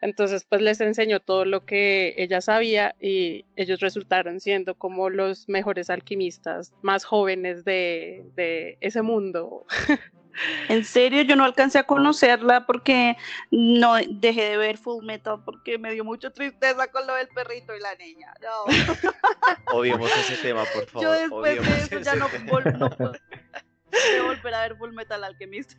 [0.00, 5.48] Entonces pues les enseñó todo lo que ella sabía y ellos resultaron siendo como los
[5.48, 9.66] mejores alquimistas más jóvenes de, de ese mundo.
[10.68, 13.16] En serio, yo no alcancé a conocerla porque
[13.50, 17.74] no dejé de ver Full Metal porque me dio mucha tristeza con lo del perrito
[17.74, 18.32] y la niña.
[18.40, 18.66] No.
[19.76, 21.02] Obviemos ese tema, por favor.
[21.02, 22.88] Yo después de eso ya no, vol- no
[24.28, 25.72] volver a ver Full Metal Alchemist.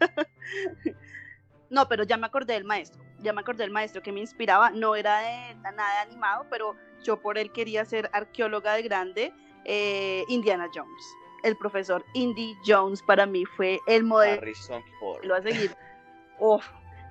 [1.69, 3.01] No, pero ya me acordé del maestro.
[3.19, 4.71] Ya me acordé del maestro que me inspiraba.
[4.71, 9.33] No era de nada de animado, pero yo por él quería ser arqueóloga de grande.
[9.65, 11.03] eh, Indiana Jones.
[11.43, 15.31] El profesor Indy Jones para mí fue el modelo Harrison Ford.
[15.31, 15.75] a seguir.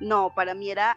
[0.01, 0.97] No, para mí era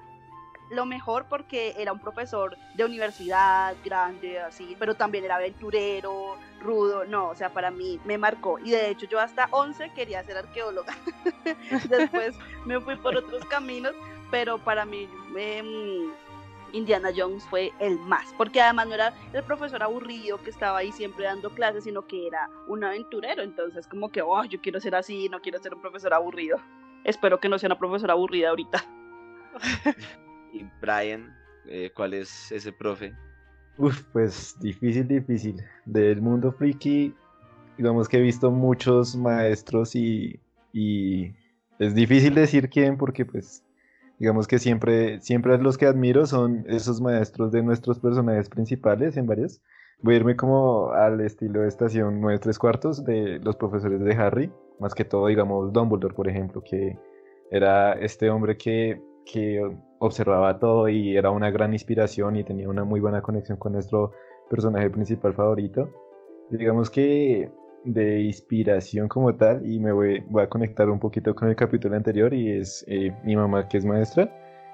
[0.71, 7.05] lo mejor porque era un profesor de universidad grande, así, pero también era aventurero, rudo,
[7.05, 8.57] no, o sea, para mí me marcó.
[8.59, 10.95] Y de hecho yo hasta 11 quería ser arqueóloga.
[11.89, 13.93] Después me fui por otros caminos,
[14.31, 16.11] pero para mí em,
[16.71, 20.93] Indiana Jones fue el más, porque además no era el profesor aburrido que estaba ahí
[20.93, 24.95] siempre dando clases, sino que era un aventurero, entonces como que, oh, yo quiero ser
[24.95, 26.59] así, no quiero ser un profesor aburrido.
[27.03, 28.85] Espero que no sea una profesora aburrida ahorita.
[30.53, 31.35] Y Brian,
[31.67, 33.13] eh, ¿cuál es ese profe?
[33.77, 35.63] Uf, pues difícil, difícil.
[35.85, 37.13] Del mundo friki,
[37.77, 40.39] digamos que he visto muchos maestros y,
[40.73, 41.33] y
[41.79, 43.63] es difícil decir quién porque pues
[44.19, 49.25] digamos que siempre, siempre los que admiro son esos maestros de nuestros personajes principales en
[49.25, 49.61] varios.
[50.03, 54.13] Voy a irme como al estilo de estación 9 3 cuartos de los profesores de
[54.13, 56.97] Harry, más que todo digamos Dumbledore por ejemplo, que
[57.49, 62.83] era este hombre que, que observaba todo y era una gran inspiración y tenía una
[62.83, 64.11] muy buena conexión con nuestro
[64.49, 65.89] personaje principal favorito.
[66.49, 67.51] Digamos que
[67.85, 71.95] de inspiración como tal, y me voy, voy a conectar un poquito con el capítulo
[71.95, 74.29] anterior, y es eh, mi mamá que es maestra.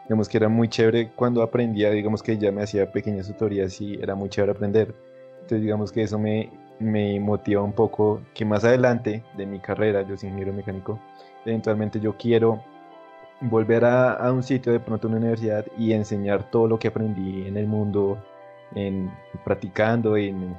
[0.06, 3.96] Digamos que era muy chévere cuando aprendía, digamos que ella me hacía pequeñas tutorías y
[3.96, 4.96] era muy chévere aprender.
[5.34, 10.04] Entonces digamos que eso me, me motiva un poco que más adelante de mi carrera,
[10.04, 11.00] yo soy ingeniero mecánico,
[11.46, 12.64] eventualmente yo quiero
[13.42, 17.48] volver a, a, un sitio, de pronto una universidad, y enseñar todo lo que aprendí
[17.48, 18.18] en el mundo,
[18.76, 19.12] en
[19.44, 20.58] practicando, en,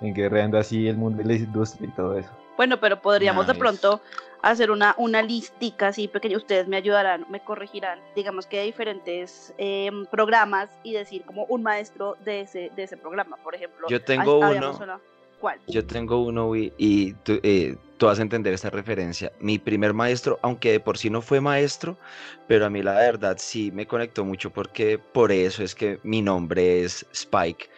[0.00, 2.30] guerreando así el mundo de la industria y todo eso.
[2.56, 4.00] Bueno, pero podríamos de pronto
[4.42, 6.36] hacer una, una listica así pequeña.
[6.36, 8.00] Ustedes me ayudarán, me corregirán.
[8.16, 12.96] Digamos que hay diferentes em, programas y decir como un maestro de ese, de ese
[12.96, 13.88] programa, por ejemplo.
[13.88, 14.78] Yo tengo uno.
[14.80, 15.00] una-
[15.40, 15.60] ¿Cuál?
[15.68, 19.32] Yo tengo uno y, y tú, eh, tú vas a entender esta referencia.
[19.40, 21.98] Mi primer maestro, aunque de por sí no fue maestro,
[22.46, 26.22] pero a mí la verdad sí me conectó mucho porque por eso es que mi
[26.22, 27.68] nombre es Spike.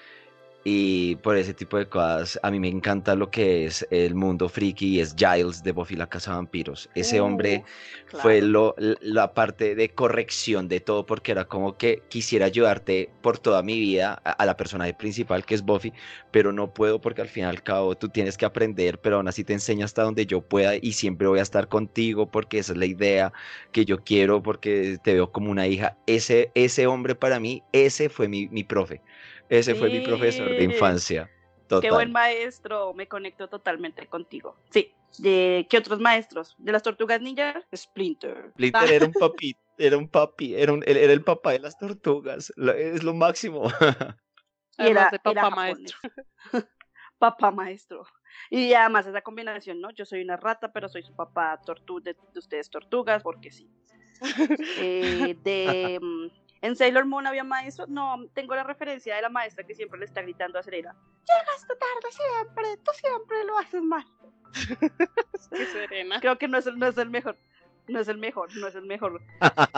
[0.62, 4.48] Y por ese tipo de cosas, a mí me encanta lo que es el mundo
[4.50, 6.90] friki y es Giles de Buffy la Casa de Vampiros.
[6.94, 7.64] Ese hombre
[8.12, 13.14] Uh, fue lo, la parte de corrección de todo, porque era como que quisiera ayudarte
[13.22, 15.94] por toda mi vida a, a la personaje principal que es Buffy,
[16.30, 19.28] pero no puedo porque al fin y al cabo tú tienes que aprender, pero aún
[19.28, 22.72] así te enseño hasta donde yo pueda y siempre voy a estar contigo porque esa
[22.72, 23.32] es la idea
[23.72, 25.96] que yo quiero, porque te veo como una hija.
[26.06, 29.02] Ese, ese hombre para mí, ese fue mi, mi profe,
[29.50, 31.30] ese fue mi profesor de infancia.
[31.68, 31.80] Total.
[31.82, 34.56] Qué buen maestro, me conecto totalmente contigo.
[34.70, 34.92] Sí.
[35.18, 36.54] ¿De qué otros maestros?
[36.58, 37.62] ¿De las tortugas ninja?
[37.74, 38.50] Splinter.
[38.52, 41.76] Splinter era un papi, era un papi, era, un- él era el papá de las
[41.78, 43.64] tortugas, es lo máximo.
[44.78, 45.98] Y era, de papá era maestro.
[47.18, 48.06] papá maestro.
[48.48, 49.90] Y además esa combinación, ¿no?
[49.90, 53.68] Yo soy una rata, pero soy su papá tortu de, de ustedes tortugas, porque sí.
[54.78, 56.26] Eh, de, mm,
[56.62, 57.88] en Sailor Moon había maestros.
[57.88, 60.94] No, tengo la referencia de la maestra que siempre le está gritando a Serena.
[61.26, 64.04] Llegaste tarde siempre, tú siempre lo haces mal.
[65.50, 66.20] Qué serena.
[66.20, 67.36] Creo que no es el, no es el mejor.
[67.88, 69.20] No es el mejor, no es el mejor.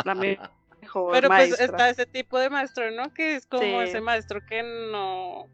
[0.05, 0.39] La me-
[0.81, 3.13] mejor Pero pues está ese tipo de maestro, ¿no?
[3.15, 3.75] Que es como Sí.
[3.89, 5.47] ese maestro que no.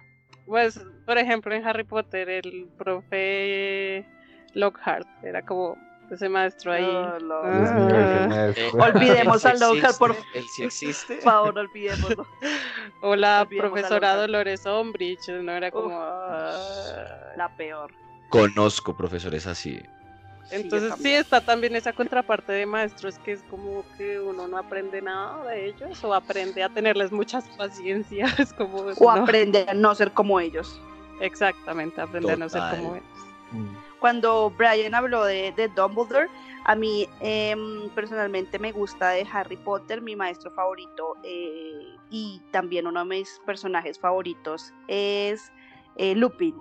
[0.46, 4.06] Pues, por ejemplo, en Harry Potter, el profe
[4.54, 5.76] Lockhart era como
[6.14, 6.82] ese maestro ahí.
[6.84, 8.26] No, no, Ah.
[8.28, 8.78] Maestro.
[8.82, 10.16] Olvidemos Él a sí Lockhart, por
[10.48, 11.14] sí existe.
[11.16, 12.26] Por favor, olvidémoslo.
[13.02, 14.16] O la Olvidemos profesora.
[14.16, 15.52] Dolores Umbridge, ¿no?
[15.52, 15.98] Era como.
[16.00, 17.32] Ah.
[17.36, 17.92] La peor.
[18.28, 19.80] Conozco profesores así.
[20.50, 25.02] Entonces sí está también esa contraparte de maestros que es como que uno no aprende
[25.02, 29.94] nada de ellos o aprende a tenerles muchas paciencias como O no, aprende a no
[29.94, 30.80] ser como ellos.
[31.20, 33.06] exactamente aprender a no ser como ellos.
[33.52, 33.76] Mm.
[34.00, 36.28] Cuando Brian habló de, de Dumbledore,
[36.64, 42.86] a mí em, personalmente me gusta de Harry Potter, mi maestro favorito eh, y también
[42.86, 45.50] uno de mis personajes favoritos es
[45.96, 46.54] eh, Lupin.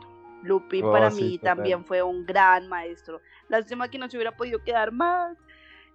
[0.44, 1.56] Lupin Oh, para sí, mí total.
[1.58, 3.22] también fue un gran maestro.
[3.50, 5.38] Lástima que no se hubiera podido quedar más,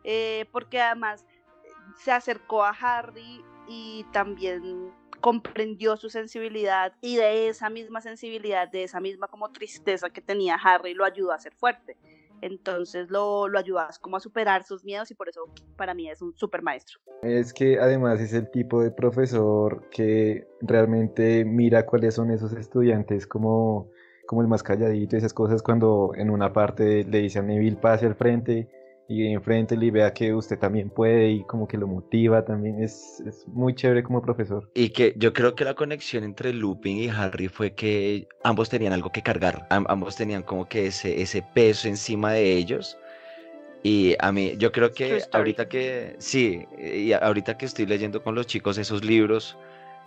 [0.04, 1.24] eh, porque además
[1.96, 8.82] se acercó a Harry y también comprendió su sensibilidad y de esa misma sensibilidad, de
[8.82, 11.96] esa misma como tristeza que tenía Harry, lo ayudó a ser fuerte.
[12.42, 15.42] Entonces lo, lo ayudó a- como a superar sus miedos y por eso
[15.76, 16.98] para mí es un super maestro.
[17.22, 23.26] Es que además es el tipo de profesor que realmente mira cuáles son esos estudiantes
[23.28, 23.88] como,
[24.26, 27.76] como el más calladito y esas cosas cuando en una parte le dice a Neville
[27.76, 28.68] pase al frente
[29.08, 32.82] y enfrente le vea que usted también puede y como que lo motiva también.
[32.82, 34.70] Es, es muy chévere como profesor.
[34.74, 38.92] Y que yo creo que la conexión entre Lupin y Harry fue que ambos tenían
[38.92, 39.66] algo que cargar.
[39.70, 42.96] Am- ambos tenían como que ese, ese peso encima de ellos.
[43.82, 48.34] Y a mí, yo creo que ahorita que, sí, y ahorita que estoy leyendo con
[48.34, 49.58] los chicos esos libros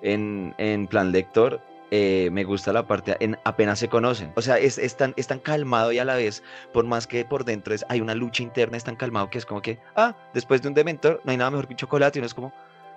[0.01, 1.59] en, en plan lector,
[1.97, 4.31] eh, me gusta la parte en apenas se conocen.
[4.35, 7.23] O sea, es, es tan, es tan calmado y a la vez, por más que
[7.23, 10.15] por dentro es, hay una lucha interna, es tan calmado que es como que, ah,
[10.33, 12.17] después de un dementor, no hay nada mejor que un chocolate.
[12.17, 12.53] Y uno es como,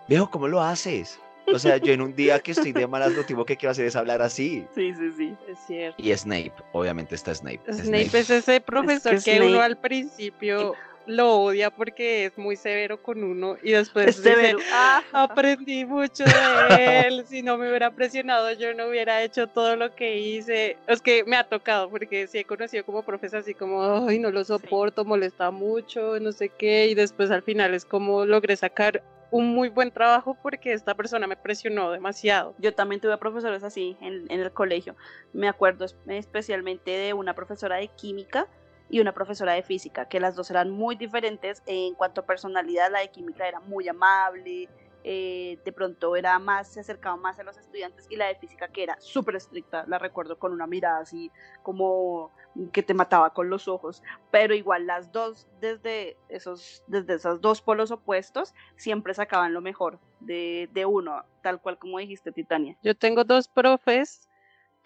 [0.09, 1.21] viejo, ¿cómo lo haces?
[1.55, 3.87] O sea, yo en un día que estoy de malas, lo último que quiero hacer
[3.87, 4.67] es hablar así.
[4.75, 5.37] Sí, sí, sí.
[5.49, 6.03] Es cierto.
[6.03, 7.61] Y Snape, obviamente está Snape.
[7.73, 10.75] Snape es ese profesor que, Snape- uno al principio
[11.09, 14.55] lo odia porque es muy severo con uno y después Es dice.
[14.73, 19.75] Ah, aprendí mucho de él, si no me hubiera presionado yo no hubiera hecho todo
[19.77, 20.77] lo que hice.
[20.87, 24.31] Es que me ha tocado porque sí he conocido como profesor así como, ay, no
[24.31, 29.03] lo soporto, molesta mucho, no sé qué, y después al final es como logré sacar
[29.31, 32.55] un muy buen trabajo porque esta persona me presionó demasiado.
[32.59, 34.95] Yo también tuve profesores así en, en el colegio.
[35.33, 38.47] Me acuerdo es- especialmente de una profesora de química
[38.91, 42.91] y una profesora de física, que las dos eran muy diferentes en cuanto a personalidad.
[42.91, 44.69] La de química era muy amable,
[45.05, 48.69] eh, de pronto era más, se acercaba más a los estudiantes y la de física
[48.69, 51.31] que era súper estricta, la recuerdo con una mirada así
[51.63, 52.33] como
[52.73, 57.63] que te mataba con los ojos, pero igual las dos desde esos, desde esos dos
[57.63, 62.77] polos opuestos siempre sacaban lo mejor de, de uno, tal cual como dijiste Titania.
[62.83, 64.28] Yo tengo dos profes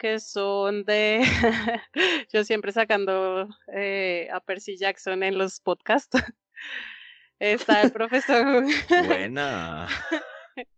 [0.03, 1.23] que son de,
[2.33, 6.21] yo siempre sacando eh, a Percy Jackson en los podcasts.
[7.39, 8.65] Está el profesor,
[9.07, 9.87] Buena.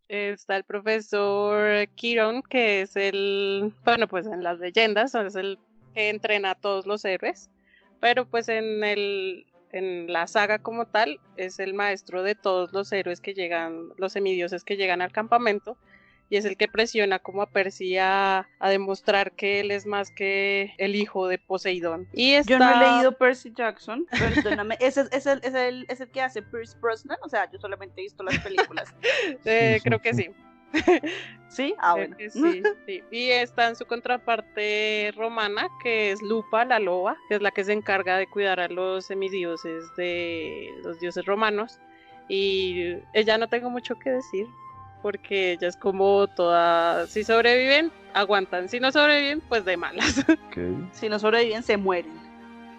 [0.08, 5.58] Está el profesor Kiron, que es el, bueno, pues en las leyendas, es el
[5.96, 7.50] que entrena a todos los héroes,
[8.00, 12.92] pero pues en el, en la saga como tal, es el maestro de todos los
[12.92, 15.80] héroes que llegan, los semidioses que llegan al campamento,
[16.30, 20.74] y es el que presiona como a Percy a, demostrar que él es más que
[20.78, 22.08] el hijo de Poseidón.
[22.14, 26.22] Y Yo no he leído Percy Jackson, perdóname, ¿Es, el, es, el, es el que
[26.22, 28.94] hace Percy Brosnan, o sea, yo solamente he visto las películas.
[29.46, 30.30] Eh, creo que sí.
[31.50, 31.76] ¿Sí?
[31.80, 32.16] Ah, bueno.
[32.18, 33.04] Sí, sí.
[33.12, 37.64] Y está en su contraparte romana, que es Lupa, la loba, que es la que
[37.64, 41.80] se encarga de cuidar a los semidioses de los dioses romanos.
[42.28, 44.48] Y ella no tengo mucho que decir,
[45.06, 50.26] porque ella es como toda, si sobreviven, aguantan, si no sobreviven, pues de malas.
[50.94, 52.20] Si no sobreviven, se mueren.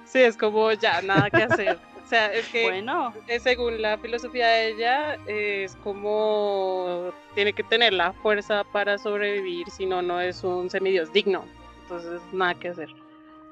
[0.05, 1.79] Sí, es como ya, nada que hacer.
[2.05, 3.15] O sea, es que bueno.
[3.41, 9.87] según la filosofía de ella, es como tiene que tener la fuerza para sobrevivir, si
[9.87, 11.45] no, no es un semidios digno.
[11.83, 12.89] Entonces, nada que hacer.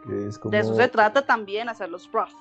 [0.04, 2.32] De eso se trata también, hacer los prof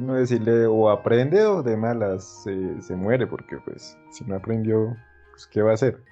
[0.00, 4.96] no decirle o aprende o de malas se, muere, porque pues si no aprendió,
[5.30, 6.02] pues ¿qué va a hacer?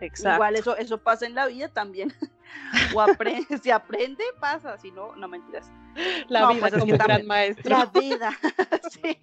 [0.00, 0.36] Exacto.
[0.36, 2.12] Igual eso, eso pasa en la vida también.
[2.94, 5.70] o aprende, si aprende, pasa, si no, no mentiras.
[6.28, 7.70] La vida pues, como gran maestro.
[7.70, 8.30] La vida,
[8.90, 9.18] sí.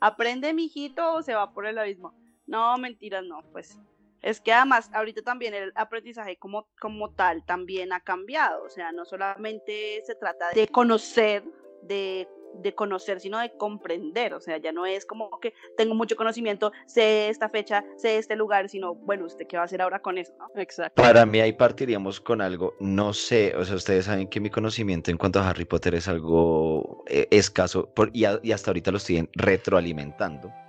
[0.00, 2.14] Aprende, mijito, o se va por el abismo.
[2.46, 3.78] No, mentiras, no, pues.
[4.20, 8.64] Es que además, ahorita también el aprendizaje como, como tal también ha cambiado.
[8.64, 11.44] O sea, no solamente se trata de conocer,
[11.82, 14.34] de de conocer, sino de comprender.
[14.34, 18.36] O sea, ya no es como que tengo mucho conocimiento, sé esta fecha, sé este
[18.36, 20.32] lugar, sino, bueno, ¿usted qué va a hacer ahora con eso?
[20.56, 21.00] Exacto.
[21.00, 25.10] Para mí ahí partiríamos con algo, no sé, o sea, ustedes saben que mi conocimiento
[25.10, 29.28] en cuanto a Harry Potter es algo eh, escaso por, y, hasta ahorita lo estoy
[29.34, 30.52] retroalimentando.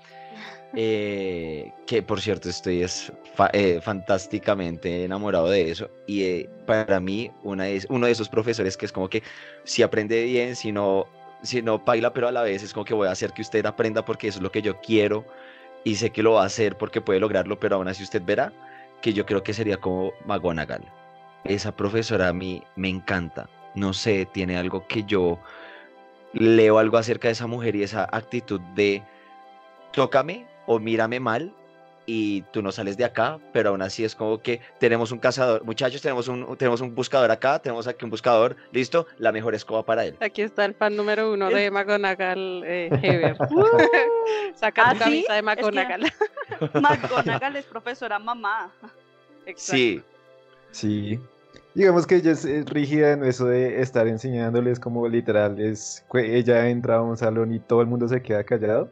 [0.75, 3.11] Eh, que por cierto estoy es
[3.53, 8.85] eh, fantásticamente enamorado de eso y para mí una es, uno de esos profesores que
[8.85, 9.23] es como que
[9.63, 11.07] si aprende bien, si no
[11.41, 13.65] si no baila, pero a la vez es como que voy a hacer que usted
[13.65, 15.25] aprenda porque eso es lo que yo quiero
[15.83, 18.51] y sé que lo va a hacer porque puede lograrlo, pero aún así usted verá
[19.01, 20.83] que yo creo que sería como McGonagall.
[21.45, 23.49] Esa profesora a mí me encanta.
[23.75, 25.39] No sé, tiene algo que yo
[26.33, 29.03] leo algo acerca de esa mujer y esa actitud de
[29.93, 31.53] tócame o mírame mal
[32.09, 35.63] y tú no sales de acá, pero aún así es como que tenemos un cazador,
[35.63, 39.85] muchachos, tenemos un, tenemos un buscador acá, tenemos aquí un buscador, listo, la mejor escoba
[39.85, 40.17] para él.
[40.19, 43.37] Aquí está el fan número uno de McGonagall eh, Heber.
[44.55, 46.05] Saca tu ¿Ah, camisa de McGonagall.
[46.05, 46.13] Es
[46.81, 48.71] McGonagall es profesora mamá.
[49.45, 49.77] Exacto.
[49.77, 50.01] Sí.
[50.71, 51.19] Sí.
[51.75, 56.95] Digamos que ella es, rígida en eso de estar enseñándoles como literal, es ella entra
[56.95, 58.91] a un salón y todo el mundo se queda callado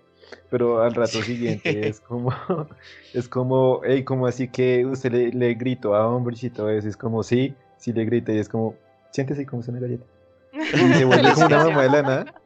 [0.50, 2.34] pero al rato siguiente es como,
[3.14, 6.88] es como, hey, como así que usted le, le grito a hombres y todo eso,
[6.88, 8.76] es como, sí, sí le grita y es como,
[9.12, 10.06] siéntese como una galleta.
[10.54, 12.34] Y se vuelve como una mamá de la nada.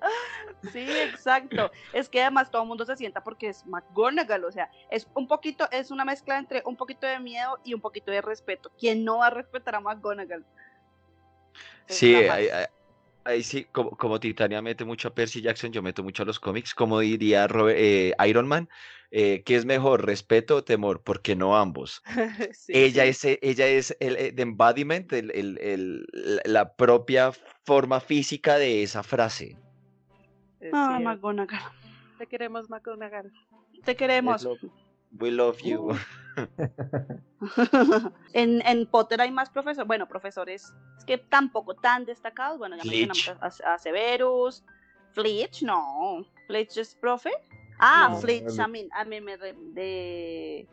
[0.72, 1.72] Sí, exacto.
[1.92, 5.28] Es que además todo el mundo se sienta porque es McGonagall, o sea, es un
[5.28, 8.72] poquito, es una mezcla entre un poquito de miedo y un poquito de respeto.
[8.78, 10.46] ¿Quién no va a respetar a McGonagall?
[11.88, 12.48] sí, hay,
[13.24, 16.40] Ahí sí, como, como, Titania mete mucho a Percy Jackson, yo meto mucho a los
[16.40, 18.68] cómics, como diría eh, Iron Man,
[19.12, 21.04] eh, ¿qué es mejor, respeto o temor?
[21.04, 22.02] Porque no ambos.
[22.68, 26.06] ella, Es, eh, ella es el, embodiment, el,
[26.46, 27.32] la propia
[27.64, 29.58] forma física de esa frase.
[30.74, 31.60] Ah, McGonagall.
[32.18, 33.32] Te queremos, McGonagall.
[33.84, 34.48] Te queremos.
[35.12, 35.92] We love you.
[35.92, 35.98] Uh.
[38.34, 42.58] en, en, Potter hay más profesores, bueno, profesores es que tampoco tan destacados.
[42.58, 44.64] Bueno, ya mencionamos a, Severus.
[45.14, 46.26] Flitch, no.
[46.48, 47.32] Flitch es profe.
[47.80, 50.68] Ah, Flitch, a mí, a mí me de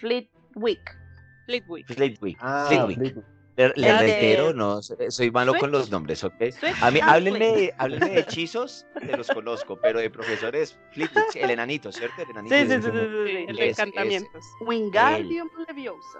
[0.00, 0.98] Flitwick.
[1.46, 1.86] Flitwick.
[1.86, 2.38] Flitwick.
[2.40, 3.24] Ah, Flitwick.
[3.56, 6.34] Le, reitero, no, soy malo con los nombres, ¿ok?
[6.80, 11.92] A mí, háblenme, háblenme, de hechizos, te los conozco, pero de profesores, Flitwick, el enanito,
[11.92, 12.22] ¿cierto?
[12.22, 12.56] El enanito.
[12.56, 14.44] Sí, sí, sí, sí, el de encantamientos.
[14.60, 16.18] Wingardium Leviosa.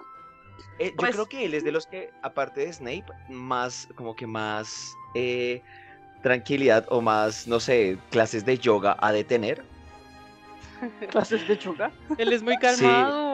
[0.79, 4.15] Eh, yo pues creo que él es de los que, aparte de Snape, más, como
[4.15, 5.61] que más eh,
[6.21, 9.63] tranquilidad o más, no sé, clases de yoga a de tener.
[11.09, 11.91] ¿Clases de yoga?
[12.17, 13.24] Él es muy calmado.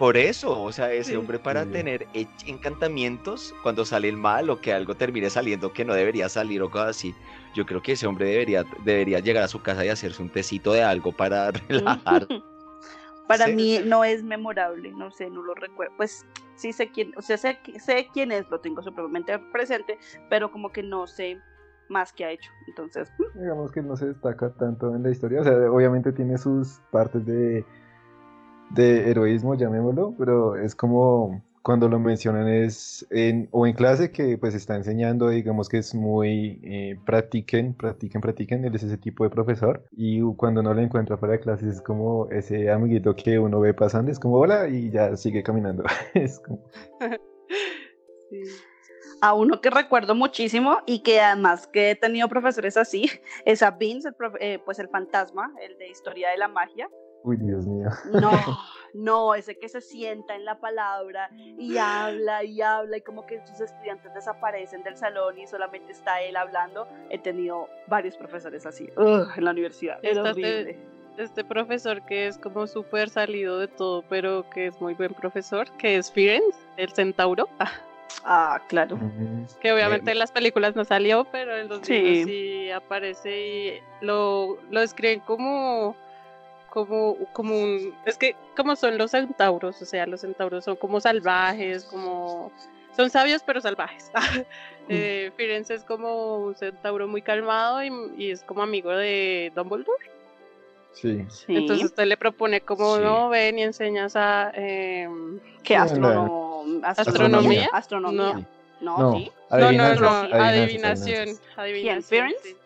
[0.00, 2.06] Por eso, o sea, ese hombre para tener
[2.46, 6.70] encantamientos cuando sale el mal o que algo termine saliendo que no debería salir o
[6.70, 7.14] cosas así,
[7.54, 10.72] yo creo que ese hombre debería, debería llegar a su casa y hacerse un tecito
[10.72, 12.26] de algo para relajar.
[13.28, 15.92] para mí no es memorable, no sé, no lo recuerdo.
[15.98, 16.24] Pues
[16.54, 19.98] sí sé quién, o sea, sé, sé quién es, lo tengo supremamente presente,
[20.30, 21.38] pero como que no sé
[21.90, 22.50] más que ha hecho.
[22.68, 26.80] Entonces, digamos que no se destaca tanto en la historia, o sea, obviamente tiene sus
[26.90, 27.66] partes de
[28.70, 34.38] de heroísmo, llamémoslo, pero es como cuando lo mencionan es en, o en clase que
[34.38, 39.24] pues está enseñando, digamos que es muy eh, practiquen, practiquen, practiquen, él es ese tipo
[39.24, 43.38] de profesor y cuando no lo encuentra fuera de clases es como ese amiguito que
[43.38, 45.84] uno ve pasando, es como hola y ya sigue caminando.
[49.22, 53.10] A uno que recuerdo muchísimo y que además que he tenido profesores así,
[53.44, 56.88] es a Vince, el eh, pues el fantasma, el de historia de la magia.
[57.22, 57.88] Uy, Dios mío.
[58.20, 58.30] No,
[58.94, 63.44] no, ese que se sienta en la palabra y habla y habla y como que
[63.46, 66.88] sus estudiantes desaparecen del salón y solamente está él hablando.
[67.10, 69.98] He tenido varios profesores así en la universidad.
[70.02, 70.78] Es horrible.
[71.16, 75.70] Este, profesor que es como súper salido de todo, pero que es muy buen profesor,
[75.76, 77.48] que es Firenze, el centauro.
[78.24, 78.98] Ah, claro.
[79.62, 82.24] Que obviamente en las películas no salió, pero en los sí.
[82.24, 85.96] sí aparece y lo, lo describen como
[86.70, 87.94] como, como un...
[88.06, 92.50] Es que como son los centauros, o sea, los centauros son como salvajes, como...
[92.96, 94.10] Son sabios pero salvajes.
[94.88, 100.10] eh, Firenze es como un centauro muy calmado y, es como amigo de Dumbledore.
[100.92, 101.24] Sí.
[101.46, 104.52] Entonces usted le propone como no ven y enseñas a...
[104.54, 105.08] Eh,
[105.62, 106.90] ¿Qué astronomía?
[106.90, 107.68] Astronomía.
[107.72, 108.46] Astronomía.
[108.80, 109.30] No, ¿sí?
[109.50, 111.28] no, no, no, adivinación.
[111.56, 112.02] Adivinación.
[112.02, 112.59] Firenze?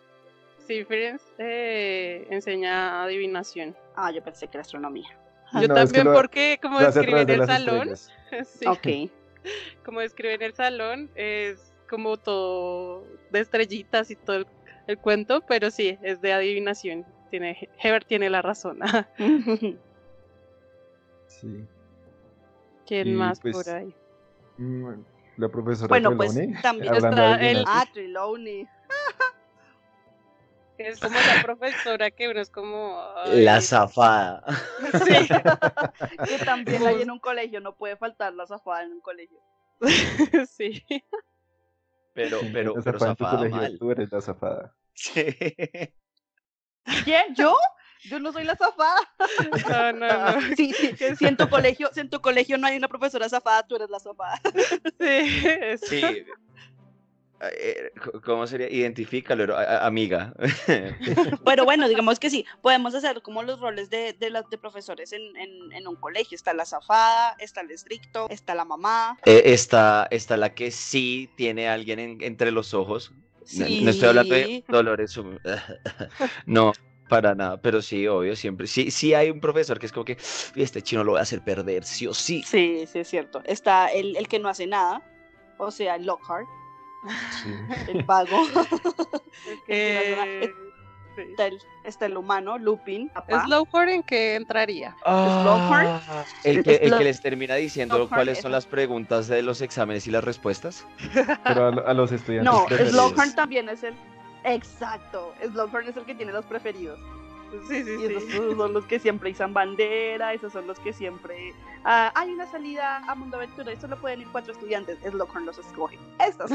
[0.66, 3.76] Sí, Firenze eh, enseña adivinación.
[3.94, 5.08] Ah, yo pensé que era astronomía.
[5.60, 7.90] Yo también, porque como describe en el salón,
[8.44, 9.10] sí, ok.
[9.84, 14.46] Como describe en el salón, es como todo de estrellitas y todo
[14.86, 17.04] el, cuento, pero sí, es de adivinación.
[17.30, 18.78] Tiene, Heber tiene la razón.
[21.26, 21.66] sí.
[22.86, 23.94] ¿Quién más por pues, ahí?
[24.56, 25.02] Mm,
[25.36, 27.64] la profesora Bueno, pues también está el...
[27.66, 28.66] Ah, Trelawney.
[30.78, 33.00] Es como la profesora que uno es como...
[33.26, 34.44] La zafada.
[35.04, 35.28] Sí.
[36.38, 39.38] que también hay en un colegio, no puede faltar la zafada en un colegio.
[40.48, 40.84] sí.
[42.14, 43.78] Pero, pero, pero zafada colegio, mal.
[43.78, 44.74] Tú eres la zafada.
[44.94, 45.36] Sí.
[47.04, 47.34] ¿Quién?
[47.34, 47.56] ¿Yo?
[48.04, 49.00] Yo no soy la zafada.
[49.68, 50.40] No, no, no.
[50.56, 50.94] Sí, sí.
[51.16, 53.90] Si en tu colegio, si en tu colegio no hay una profesora zafada, tú eres
[53.90, 54.40] la zafada.
[55.00, 55.78] Sí.
[55.88, 56.26] Sí.
[57.52, 57.92] Eh,
[58.24, 58.70] ¿Cómo sería?
[58.70, 60.34] Identifícalo, amiga.
[61.44, 65.36] Pero bueno, digamos que sí, podemos hacer como los roles de, de, de profesores en,
[65.36, 66.36] en, en, un colegio.
[66.36, 69.18] Está la zafada, está el estricto, está la mamá.
[69.26, 73.12] Eh, está, está la que sí tiene a alguien en, entre los ojos.
[73.44, 73.78] Sí.
[73.78, 75.20] No, no estoy hablando de Dolores.
[76.46, 76.72] no,
[77.08, 78.66] para nada, pero sí, obvio, siempre.
[78.66, 80.16] Sí, sí hay un profesor que es como que
[80.56, 82.42] este chino lo voy a hacer perder, sí o sí.
[82.42, 83.42] Sí, sí, es cierto.
[83.44, 85.02] Está el, el que no hace nada,
[85.58, 86.46] o sea, Lockhart.
[87.42, 87.54] Sí.
[87.88, 88.38] el vago.
[89.68, 90.52] Eh,
[91.16, 91.22] sí.
[91.30, 93.08] está, el, está el humano, Lupin.
[93.10, 93.44] papá.
[93.44, 94.96] ¿Slowhorn en qué entraría?
[95.04, 96.00] Slowhorn.
[96.44, 100.06] El que, el que les termina diciendo Slowhorn, cuáles son las preguntas de los exámenes
[100.06, 100.86] y las respuestas.
[101.44, 102.92] Pero a, a los estudiantes No, preferidos.
[102.94, 103.94] Slowhorn también es el.
[104.44, 105.34] Exacto.
[105.42, 106.98] Slowhorn es el que tiene los preferidos.
[107.68, 108.38] Sí, sí, Y esos sí.
[108.56, 111.54] son los que siempre izan bandera, esos son los que siempre...
[111.84, 114.98] ah, hay una salida a Mundo Aventura y solo pueden ir cuatro estudiantes.
[115.00, 115.98] Slowhorn los escoge.
[116.18, 116.50] Estos.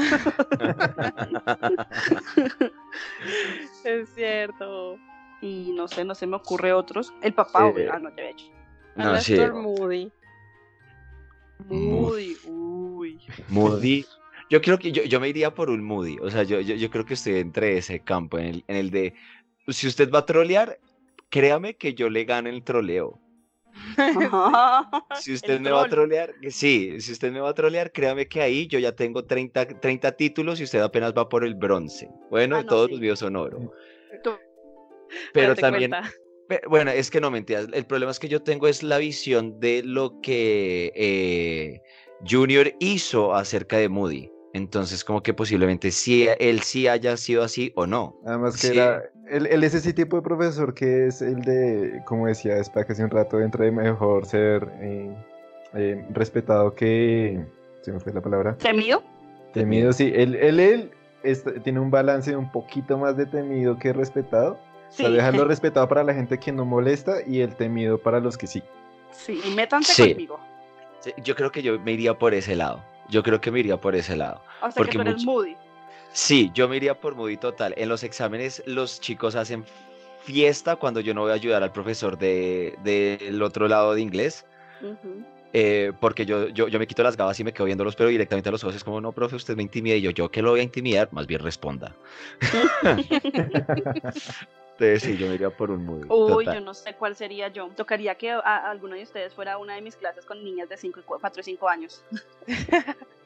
[3.84, 4.98] Es cierto.
[5.40, 7.12] y no sé, no se me ocurre otros.
[7.22, 7.92] El papá, obvio.
[7.92, 8.46] Ah, no te había hecho.
[8.96, 9.36] No, sí.
[9.38, 10.12] Moody.
[11.68, 13.20] Uy, uy.
[13.48, 14.04] Moody.
[14.50, 16.18] Yo creo que yo, yo me iría por un Moody.
[16.20, 18.90] O sea, yo, yo, yo creo que estoy entre ese campo, en el, en el
[18.90, 19.14] de,
[19.68, 20.78] si usted va a trolear,
[21.30, 23.20] créame que yo le gano el troleo.
[25.14, 28.28] Si usted El me va a trolear, sí, si usted me va a trolear, créame
[28.28, 32.08] que ahí yo ya tengo 30, 30 títulos y usted apenas va por el bronce.
[32.30, 32.92] Bueno, Ah, no, todos sí.
[32.92, 33.72] los videos son oro.
[34.22, 34.36] Tú-
[35.32, 36.12] Pero Date también, cuenta.
[36.68, 37.68] Bueno, es que no mentiras.
[37.72, 41.80] El problema es que yo tengo es la visión de lo que eh,
[42.28, 44.28] Junior hizo acerca de Moody.
[44.52, 48.20] Entonces, como que posiblemente sí, él sí haya sido así o no.
[48.26, 48.78] Además que Sí.
[48.78, 49.00] era,
[49.30, 53.04] él, él es ese tipo de profesor que es el de, como decía Spack hace
[53.04, 55.14] un rato, entre mejor ser eh,
[55.74, 57.44] eh, respetado que,
[57.82, 59.02] se me fue la palabra, ¿Temido?
[59.52, 60.90] temido, sí, él, él, él
[61.62, 64.58] tiene un balance un poquito más de temido que respetado,
[64.90, 65.04] Sí.
[65.04, 68.36] o sea, dejarlo respetado para la gente que no molesta y el temido para los
[68.36, 68.62] que sí.
[69.12, 70.10] Sí, y métanse Sí.
[70.10, 70.40] conmigo.
[70.98, 72.82] Sí, Yo creo que yo me iría por ese lado.
[73.08, 74.42] Yo creo que me iría por ese lado.
[74.60, 75.56] O sea Porque que tú eres mucho- Moody.
[76.12, 77.74] Sí, yo me iría por Moody total.
[77.76, 79.64] En los exámenes los chicos hacen
[80.24, 84.44] fiesta cuando yo no voy a ayudar al profesor de- del otro lado de inglés.
[84.82, 85.24] Ujú.
[85.52, 88.48] eh, porque yo, yo, yo me quito las gafas y me quedo viéndolos, pero directamente
[88.48, 89.96] a los ojos es como, no, profe, usted me intimida.
[89.96, 91.94] Y yo, yo que lo voy a intimidar, más bien responda.
[94.78, 96.06] Entonces sí, yo me iría por un movie.
[96.08, 96.54] Uy, total.
[96.54, 97.68] yo no sé cuál sería yo.
[97.76, 100.68] Tocaría que a, a alguno de ustedes fuera a una de mis clases con niñas
[100.68, 102.02] de 5 y 4 y 5 años.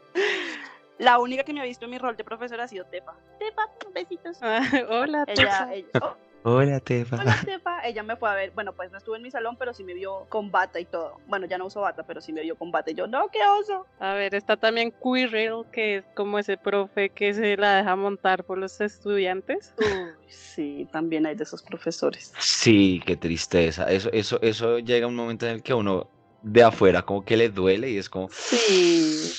[0.99, 3.17] La única que me ha visto en mi rol de profesora ha sido Tepa.
[3.39, 4.39] Tepa, besitos.
[4.43, 5.35] Ah, Hola, Ella,
[5.67, 5.75] Tefa.
[5.75, 6.17] ella, oh,
[6.47, 7.17] Hola, Tefa.
[7.17, 7.81] hola Tepa.
[7.87, 9.95] Ella me fue a ver, bueno, pues no estuvo en mi salón, pero sí me
[9.95, 11.19] vio con bata y todo.
[11.27, 13.39] Bueno, ya no uso bata, pero sí me vio con bata y yo, no, qué
[13.59, 13.87] oso.
[13.99, 18.45] A ver, está también Quirrell, que es como ese profe que se la deja montar
[18.45, 19.73] por los estudiantes.
[19.79, 22.33] Uy, sí, también hay de esos profesores.
[22.39, 23.91] Sí, qué tristeza.
[23.91, 26.09] Eso, eso, eso llega un momento en el que a uno
[26.43, 29.33] de afuera como que le duele y es como, Sí.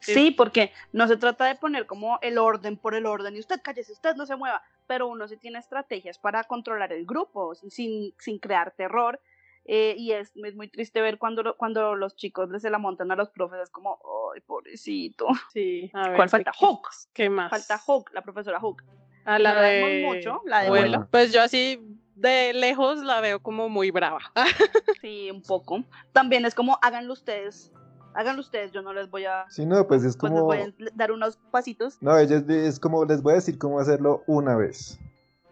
[0.00, 3.60] Sí, porque no se trata de poner como el orden por el orden y usted
[3.62, 8.14] cállese, usted no se mueva, pero uno sí tiene estrategias para controlar el grupo sin,
[8.18, 9.20] sin crear terror.
[9.64, 13.10] eh, y es, es muy triste ver cuando, cuando los chicos les se la montan
[13.10, 13.98] a los profes, es como,
[14.34, 15.26] ay, pobrecito.
[15.52, 15.90] Sí.
[15.92, 16.52] A ver, ¿Cuál ¿de falta?
[16.52, 16.88] qué- Hook.
[17.12, 17.50] ¿Qué más?
[17.50, 18.82] Falta Hook, la profesora Hook.
[19.24, 21.06] A la la vemos de mucho, la de vuelo.
[21.10, 21.78] Pues yo así
[22.14, 24.20] de lejos la veo como muy brava.
[25.02, 25.84] Sí, un poco.
[26.12, 27.70] También es como, háganlo ustedes,
[28.18, 30.46] háganlo ustedes, yo no les voy a, Sí, no, pues es pues les como...
[30.46, 31.98] voy a dar unos pasitos.
[32.00, 34.98] No, ella es, como, les voy a decir cómo hacerlo una vez.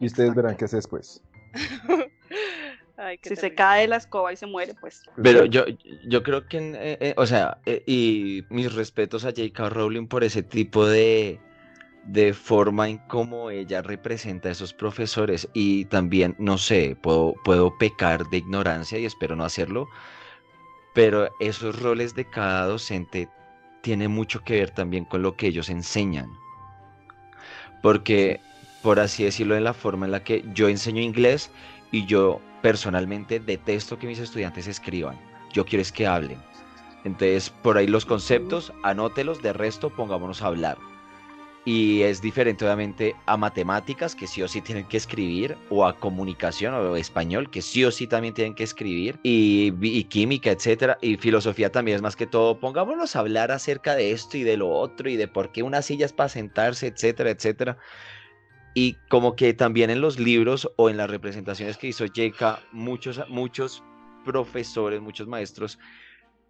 [0.00, 0.42] Y ustedes Exacto.
[0.42, 1.22] verán qué hace después.
[2.96, 5.64] Ay, qué Si se cae la escoba y se muere, pues Pero yo,
[6.08, 9.68] yo creo que, eh, eh, o sea, eh, y mis respetos a J.K.
[9.68, 11.38] Rowling por ese tipo de,
[12.04, 15.48] de forma en cómo ella representa a esos profesores.
[15.52, 19.86] Y también, no sé, puedo, puedo pecar de ignorancia y espero no hacerlo,
[20.96, 23.28] pero esos roles de cada docente
[23.82, 26.30] tiene mucho que ver también con lo que ellos enseñan.
[27.82, 28.40] Porque,
[28.82, 31.50] por así decirlo, en la forma en la que yo enseño inglés
[31.92, 35.20] y yo personalmente detesto que mis estudiantes escriban.
[35.52, 36.38] Yo quiero es que hablen.
[37.04, 40.78] Entonces, por ahí los conceptos, anótelos, de resto pongámonos a hablar.
[41.66, 45.98] Y es diferente obviamente a matemáticas, que sí o sí tienen que escribir, o a
[45.98, 50.96] comunicación o español, que sí o sí también tienen que escribir, y, y química, etcétera,
[51.02, 54.56] y filosofía también es más que todo, pongámonos a hablar acerca de esto y de
[54.56, 57.78] lo otro, y de por qué una silla es para sentarse, etcétera, etcétera.
[58.72, 63.20] Y como que también en los libros o en las representaciones que hizo J.K., muchos,
[63.28, 63.82] muchos
[64.24, 65.80] profesores, muchos maestros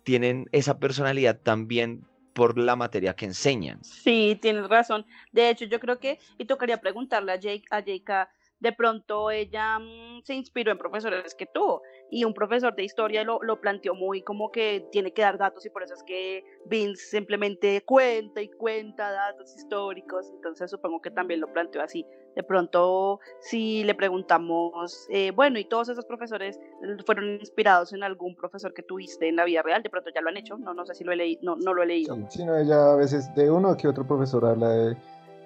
[0.02, 2.04] tienen esa personalidad también
[2.36, 3.82] por la materia que enseñan.
[3.82, 5.06] sí, tienes razón.
[5.32, 8.28] De hecho, yo creo que, y tocaría preguntarle a Jake, a Jake,
[8.60, 13.24] de pronto ella mm, se inspiró en profesores que tuvo y un profesor de historia
[13.24, 16.44] lo, lo planteó muy como que tiene que dar datos y por eso es que
[16.66, 22.06] Vince simplemente cuenta y cuenta datos históricos, entonces supongo que también lo planteó así.
[22.34, 26.60] De pronto, si le preguntamos, eh, bueno, y todos esos profesores
[27.06, 30.28] fueron inspirados en algún profesor que tuviste en la vida real, de pronto ya lo
[30.28, 32.14] han hecho, no, no sé si lo he leído, no, no lo he leído.
[32.14, 34.96] Sí, sí, no, ella a veces de uno que otro profesor habla de,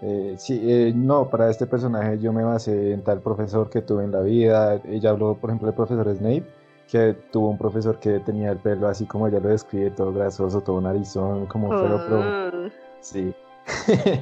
[0.03, 4.05] eh, sí, eh, no, para este personaje yo me basé en tal profesor que tuve
[4.05, 4.81] en la vida.
[4.85, 6.45] Ella habló, por ejemplo, del profesor Snape,
[6.91, 10.61] que tuvo un profesor que tenía el pelo así como ella lo describe, todo grasoso,
[10.61, 12.69] todo narizón, como feo, pero Ah,
[13.01, 13.33] sí.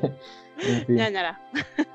[0.61, 1.41] En fin, Ñañara.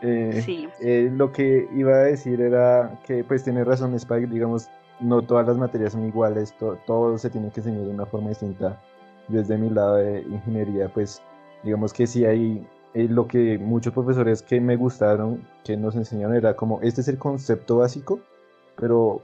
[0.01, 0.69] eh, sí.
[1.17, 4.69] lo que iba a decir era que pues tiene razón Spike, digamos,
[5.01, 8.29] no todas las materias son iguales, to- todo se tiene que enseñar de una forma
[8.29, 8.77] distinta.
[9.27, 11.21] Desde mi lado de ingeniería, pues
[11.63, 16.35] digamos que sí hay eh, lo que muchos profesores que me gustaron, que nos enseñaron
[16.35, 18.19] era como, este es el concepto básico,
[18.77, 19.21] pero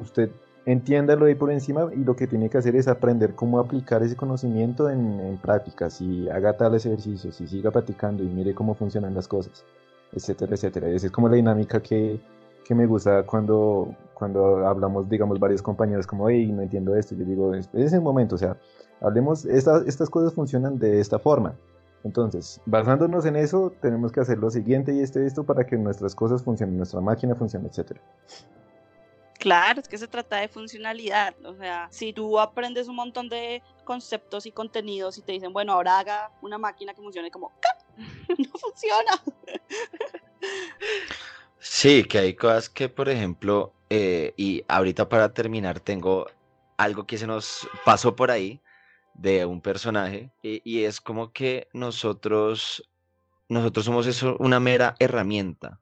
[0.00, 0.30] usted
[0.64, 4.14] entiéndalo ahí por encima y lo que tiene que hacer es aprender cómo aplicar ese
[4.16, 9.14] conocimiento en, en prácticas y haga tales ejercicios y siga practicando y mire cómo funcionan
[9.14, 9.64] las cosas,
[10.12, 10.88] etcétera, etcétera.
[10.88, 12.20] Esa es como la dinámica que,
[12.64, 17.16] que me gusta cuando, cuando hablamos, digamos, varios compañeros como, hey, no entiendo esto.
[17.16, 18.56] Yo digo, es un momento, o sea,
[19.00, 21.54] hablemos, esta- estas cosas funcionan de esta forma.
[22.04, 25.76] Entonces, basándonos en eso, tenemos que hacer lo siguiente y esto y esto para que
[25.76, 28.00] nuestras cosas funcionen, nuestra máquina funcione, etcétera.
[29.38, 31.34] Claro, es que se trata de funcionalidad.
[31.44, 35.72] O sea, si tú aprendes un montón de conceptos y contenidos y te dicen, bueno,
[35.72, 37.76] ahora haga una máquina que funcione como, ¡cap!
[38.38, 39.20] no funciona.
[41.58, 46.26] Sí, que hay cosas que, por ejemplo, eh, y ahorita para terminar tengo
[46.76, 48.60] algo que se nos pasó por ahí
[49.14, 52.90] de un personaje y, y es como que nosotros,
[53.48, 55.80] nosotros somos eso, una mera herramienta,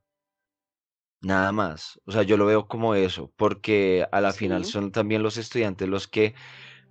[1.20, 2.00] nada más.
[2.06, 5.88] O sea, yo lo veo como eso, porque a la final son también los estudiantes
[5.88, 6.34] los que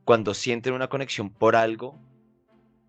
[0.03, 1.99] cuando sienten una conexión por algo,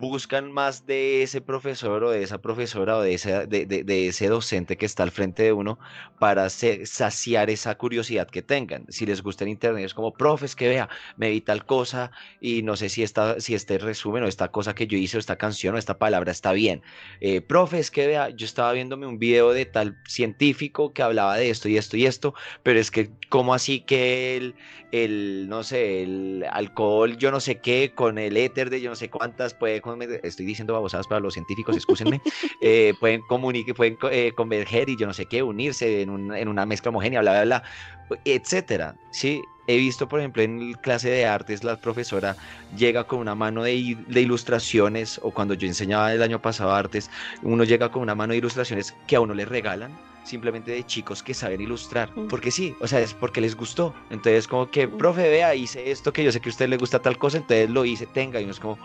[0.01, 4.09] buscan más de ese profesor o de esa profesora o de ese, de, de- de
[4.09, 5.79] ese docente que está al frente de uno
[6.19, 8.85] para saciar esa curiosidad que tengan.
[8.89, 12.63] Si les gusta el internet, es como, profes, que vea, me vi tal cosa y
[12.63, 15.37] no sé si, esta, si este resumen o esta cosa que yo hice o esta
[15.37, 16.83] canción o esta palabra está bien.
[17.21, 21.51] Eh, profes, que vea, yo estaba viéndome un video de tal científico que hablaba de
[21.51, 24.57] esto y esto y esto, pero es que, ¿cómo así que el,
[24.91, 28.97] el, no sé, el alcohol, yo no sé qué, con el éter de yo no
[28.97, 32.21] sé cuántas, puede, con- estoy diciendo babosadas para los científicos, excúsenme,
[32.61, 36.49] eh, pueden comunicar, pueden eh, converger y yo no sé qué, unirse en, un- en
[36.49, 37.45] una mezcla homogénea, bla, bla,
[38.09, 39.43] bla, etcétera, ¿sí?
[39.67, 42.37] He visto, por ejemplo, en clase de artes, la profesora
[42.77, 47.09] llega con una mano de, de ilustraciones, o cuando yo enseñaba el año pasado artes,
[47.43, 51.23] uno llega con una mano de ilustraciones que a uno le regalan, simplemente de chicos
[51.23, 52.27] que saben ilustrar, Mm.
[52.27, 53.95] porque sí, o sea, es porque les gustó.
[54.11, 54.97] Entonces, como que, Mm.
[54.99, 57.71] profe, vea, hice esto que yo sé que a usted le gusta tal cosa, entonces
[57.71, 58.77] lo hice, tenga, y uno es como,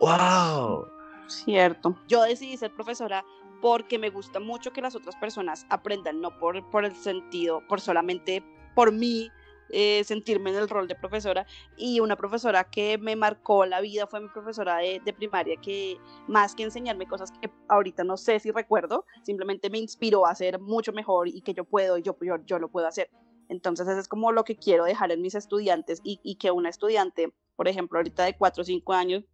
[0.00, 0.86] ¡wow!
[1.26, 1.96] Cierto.
[2.06, 3.24] Yo decidí ser profesora
[3.60, 7.80] porque me gusta mucho que las otras personas aprendan, no por, por el sentido, por
[7.80, 8.44] solamente
[8.74, 9.30] por mí
[9.70, 11.46] eh, sentirme en el rol de profesora.
[11.76, 15.98] Y una profesora que me marcó la vida fue mi profesora de, de primaria, que
[16.28, 20.60] más que enseñarme cosas que ahorita no sé si recuerdo, simplemente me inspiró a ser
[20.60, 23.10] mucho mejor y que yo puedo, y yo, yo, yo lo puedo hacer.
[23.48, 26.68] Entonces, eso es como lo que quiero dejar en mis estudiantes y, y que una
[26.68, 29.24] estudiante, por ejemplo, ahorita de 4 o 5 años,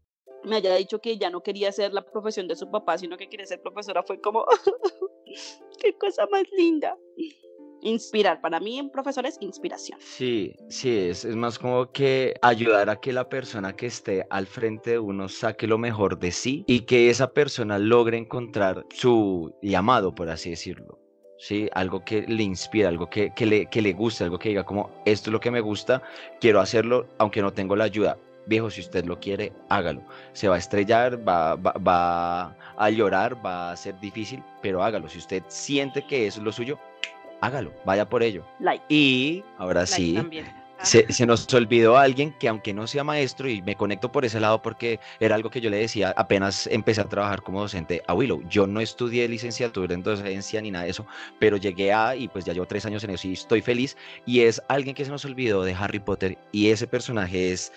[0.45, 3.29] me haya dicho que ya no quería hacer la profesión de su papá, sino que
[3.29, 4.45] quería ser profesora, fue como,
[5.79, 6.97] qué cosa más linda.
[7.85, 9.99] Inspirar, para mí un profesor es inspiración.
[10.01, 14.47] Sí, sí, es, es más como que ayudar a que la persona que esté al
[14.47, 19.53] frente de uno saque lo mejor de sí y que esa persona logre encontrar su
[19.63, 21.01] llamado, por así decirlo.
[21.39, 24.63] Sí, algo que le inspira, algo que, que le, que le guste, algo que diga
[24.63, 26.01] como, esto es lo que me gusta,
[26.41, 28.17] quiero hacerlo, aunque no tengo la ayuda.
[28.47, 30.03] Viejo, si usted lo quiere, hágalo.
[30.33, 35.09] Se va a estrellar, va, va, va a llorar, va a ser difícil, pero hágalo.
[35.09, 36.79] Si usted siente que eso es lo suyo,
[37.41, 38.45] hágalo, vaya por ello.
[38.59, 38.85] Like.
[38.89, 40.63] Y ahora Like sí, también.
[40.83, 44.41] Se, se nos olvidó alguien que aunque no sea maestro, y me conecto por ese
[44.41, 48.15] lado porque era algo que yo le decía apenas empecé a trabajar como docente a
[48.15, 48.43] Willow.
[48.49, 51.07] Yo no estudié licenciatura en docencia ni nada de eso,
[51.39, 54.41] pero llegué a, y pues ya llevo tres años en eso y estoy feliz, y
[54.41, 57.73] es alguien que se nos olvidó de Harry Potter, y ese personaje es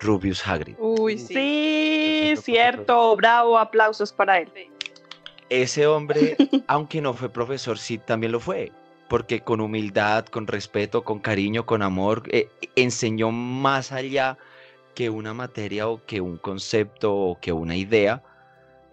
[0.00, 0.76] Rubius Hagrid.
[0.78, 2.34] Uy, sí.
[2.36, 4.48] Cierto, bravo, aplausos para él.
[5.48, 6.36] Ese hombre,
[6.66, 8.72] aunque no fue profesor, sí también lo fue,
[9.08, 14.38] porque con humildad, con respeto, con cariño, con amor, eh, enseñó más allá
[14.94, 18.22] que una materia o que un concepto o que una idea,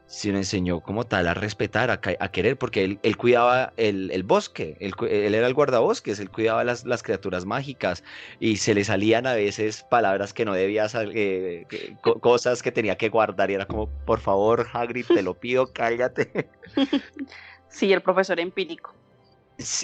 [0.08, 4.24] sino enseñó como tal a respetar, a, a querer, porque él, él cuidaba el, el
[4.24, 8.04] bosque, él, él era el guardabosques, él cuidaba las, las criaturas mágicas
[8.40, 11.68] y se le salían a veces palabras que no debía, eh,
[12.02, 15.72] co- cosas que tenía que guardar y era como, por favor, Hagrid, te lo pido,
[15.74, 16.52] cállate.
[17.68, 18.96] Sí, el profesor empírico.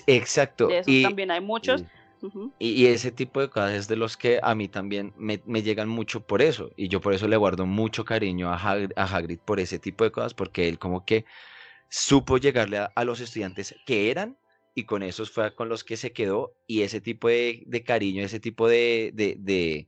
[0.08, 0.70] Exacto.
[0.70, 1.84] De y, también hay muchos.
[2.24, 2.54] Y- Ujú.
[2.60, 5.62] y- y ese tipo de cosas es de los que a mí también me, me
[5.62, 6.72] llegan mucho por eso.
[6.76, 10.04] Y yo por eso le guardo mucho cariño a Hagrid, a Hagrid por ese tipo
[10.04, 11.26] de cosas, porque él como que
[11.90, 14.38] supo llegarle a, a los estudiantes que eran
[14.76, 16.54] y con esos fue con los que se quedó.
[16.68, 19.88] Y ese tipo de, de cariño, ese tipo de, de, de-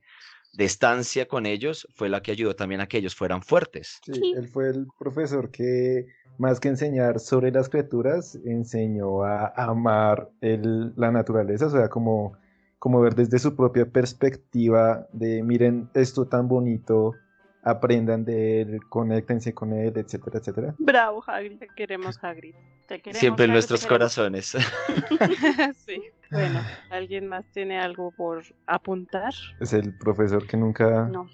[0.52, 3.98] de estancia con ellos fue la que ayudó también a que ellos fueran fuertes.
[4.04, 4.32] Sí.
[4.36, 6.06] él fue el profesor que,
[6.38, 12.32] más que enseñar sobre las criaturas, enseñó a amar el- la naturaleza, o sea, como,
[12.78, 17.14] como ver desde su propia perspectiva de, miren esto tan bonito,
[17.62, 20.74] aprendan de él, conéctense con él, etcétera, etcétera.
[20.78, 21.58] Bravo, Hagrid.
[21.58, 22.54] Te queremos, Hagrid.
[22.86, 23.98] Te queremos, Siempre en Hagrid, nuestros queremos.
[23.98, 24.56] corazones.
[25.86, 26.02] sí.
[26.30, 26.60] Bueno,
[26.90, 29.32] ¿alguien más tiene algo por apuntar?
[29.60, 31.28] Es el profesor que nunca, No.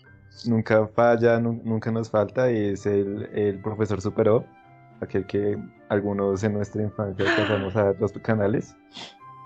[0.44, 4.44] nunca falla, nu- nunca nos falta, y es el, el profesor Superó,
[5.02, 8.76] aquel que algunos en nuestra infancia pasamos a los canales.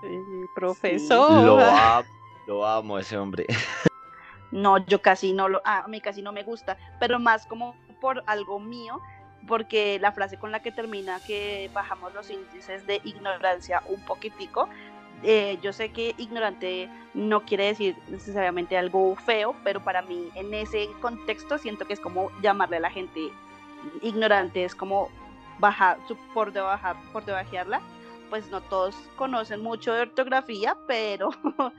[0.01, 0.19] Sí,
[0.55, 1.43] profesor.
[1.43, 2.07] Lo amo,
[2.47, 3.45] lo amo ese hombre.
[4.51, 7.75] No, yo casi no lo, ah, a mí casi no me gusta, pero más como
[7.99, 9.01] por algo mío,
[9.47, 14.69] porque la frase con la que termina que bajamos los índices de ignorancia un poquitico,
[15.23, 20.53] eh, yo sé que ignorante no quiere decir necesariamente algo feo, pero para mí en
[20.53, 23.31] ese contexto siento que es como llamarle a la gente
[24.01, 25.09] ignorante, es como
[25.59, 27.81] bajar, su- por debajar, por debajearla,
[28.29, 31.29] pues no todos conocen mucho de ortografía, pero,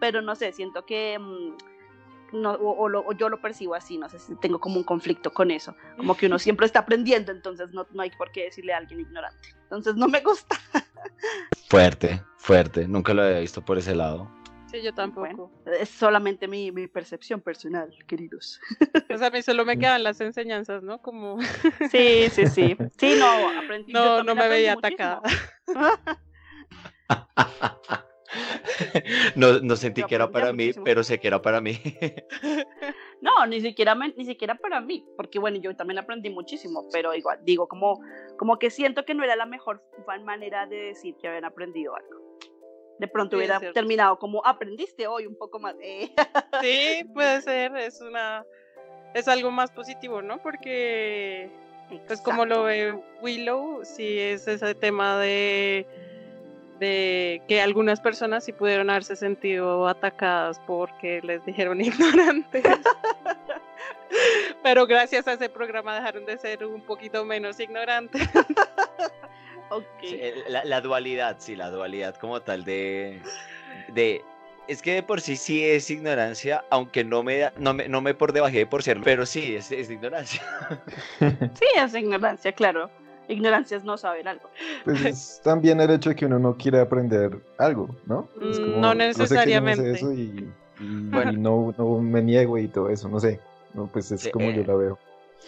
[0.00, 3.96] pero no sé, siento que mm, no, o, o lo- o yo lo percibo así,
[3.98, 7.32] no sé si tengo como un conflicto con eso, como que uno siempre está aprendiendo,
[7.32, 9.48] entonces no, no hay por qué decirle a alguien ignorante.
[9.62, 10.56] Entonces no me gusta.
[11.68, 12.86] Fuerte, fuerte.
[12.86, 14.30] Nunca lo había visto por ese lado.
[14.74, 15.52] Sí, yo tampoco.
[15.66, 18.60] es solamente mi, mi, percepción personal, queridos.
[19.08, 21.00] Pues a mí solo me quedan las enseñanzas, ¿no?
[21.00, 21.38] Como...
[21.92, 22.76] Sí, sí, sí.
[22.98, 23.92] Sí, no, aprendí.
[23.92, 25.22] No, no me veía atacada.
[29.36, 31.78] no, no sentí que era para mí, pero sé que era para mí.
[33.20, 37.38] no, ni siquiera, ni siquiera para mí, porque bueno, yo también aprendí muchísimo, pero igual,
[37.44, 38.00] digo, como,
[38.36, 39.84] como que siento que no era la mejor
[40.24, 42.24] manera de decir que habían aprendido algo.
[42.98, 45.74] De pronto hubiera terminado como aprendiste hoy un poco más.
[45.80, 46.12] Eh.
[46.62, 48.44] Sí, puede ser, es una
[49.14, 50.42] es algo más positivo, ¿no?
[50.42, 51.50] Porque
[52.06, 55.86] pues como lo ve Willow, sí es ese tema de
[56.78, 62.64] de que algunas personas sí pudieron haberse sentido atacadas porque les dijeron ignorantes.
[64.62, 68.28] Pero gracias a ese programa dejaron de ser un poquito menos ignorantes.
[70.48, 73.20] La, dualidad, sí, la dualidad como tal de,
[73.94, 74.22] de
[74.68, 78.14] es que de por sí sí es ignorancia, aunque no me, no me, no me
[78.14, 80.42] por debajé por serlo, pero sí, es, es ignorancia.
[81.20, 82.90] sí, es ignorancia, claro.
[83.28, 84.50] Ignorancia es no saber algo.
[84.84, 88.28] Pues es también el hecho de que uno no quiere aprender algo, ¿no?
[88.36, 89.92] Mm, no necesariamente.
[89.92, 90.48] eso y,
[90.80, 93.40] no, no, me niego y todo eso, no sé.
[93.72, 94.98] No, pues es como yo eh, la veo.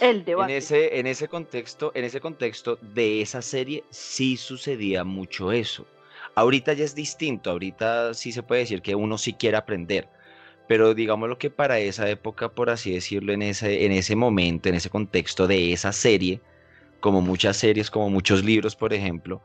[0.01, 0.53] El debate.
[0.53, 5.87] En ese, en ese contexto, en ese contexto de esa serie sí sucedía mucho eso.
[6.35, 10.09] Ahorita ya es distinto, ahorita sí se puede decir que uno sí quiere aprender,
[10.69, 14.69] pero digamos lo que para esa época, por así decirlo, en ese, en ese momento,
[14.69, 16.41] en ese contexto de esa serie,
[17.01, 19.43] como muchas series, como muchos libros, por ejemplo,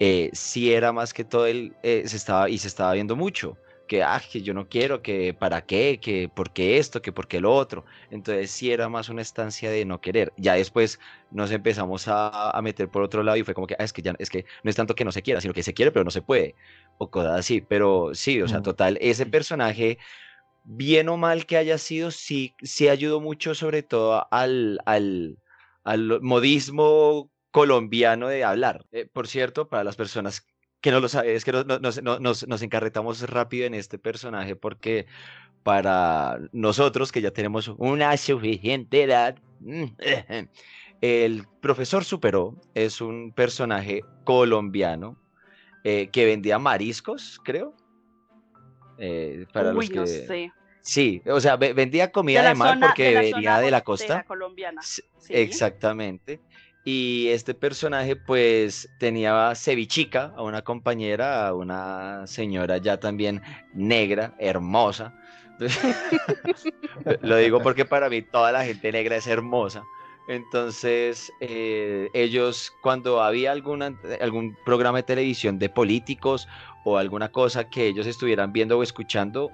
[0.00, 3.56] eh, sí era más que todo el, eh, se estaba, y se estaba viendo mucho
[3.92, 7.28] que, ah, que yo no quiero, que para qué, que por qué esto, que por
[7.28, 7.84] qué lo otro.
[8.10, 10.32] Entonces sí era más una estancia de no querer.
[10.38, 10.98] Ya después
[11.30, 14.14] nos empezamos a, meter por otro lado y fue como que, ah, es que ya,
[14.18, 16.10] es que no es tanto que no se quiera, sino que se quiere, pero no
[16.10, 16.54] se puede.
[16.96, 17.60] O cosas así.
[17.60, 19.98] Pero sí, o sea, total, ese personaje,
[20.64, 25.36] bien o mal que haya sido, sí, sí ayudó mucho sobre todo al, al,
[25.84, 28.86] al modismo colombiano de hablar.
[28.92, 30.46] Eh, por cierto, para las personas
[30.82, 35.06] que no lo sabe, es que nos, encarretamos rápido en este personaje porque
[35.62, 39.84] para nosotros que ya tenemos una suficiente edad, mm,
[41.00, 45.16] el profesor Superó es un personaje colombiano
[45.84, 47.74] eh, que vendía mariscos, creo.
[48.98, 50.50] Eh, para los que...
[50.84, 54.24] Sí, o sea, vendía comida de, mar porque venía de la costa.
[54.24, 54.82] colombiana.
[55.28, 56.40] Exactamente.
[56.84, 63.40] Y este personaje pues tenía cevichica, a una compañera, a una señora ya también
[63.72, 65.14] negra, hermosa.
[67.22, 69.84] Lo digo porque para mí toda la gente negra es hermosa.
[70.28, 76.48] Entonces, eh, ellos cuando había alguna, algún programa de televisión de políticos
[76.84, 79.50] o alguna cosa que ellos estuvieran viendo o escuchando,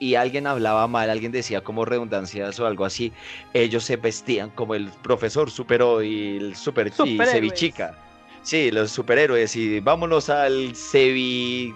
[0.00, 3.12] y alguien hablaba mal, alguien decía como redundancias o algo así,
[3.52, 7.96] ellos se vestían como el profesor supero y el super y cevichica.
[8.42, 10.72] Sí, los superhéroes y vámonos al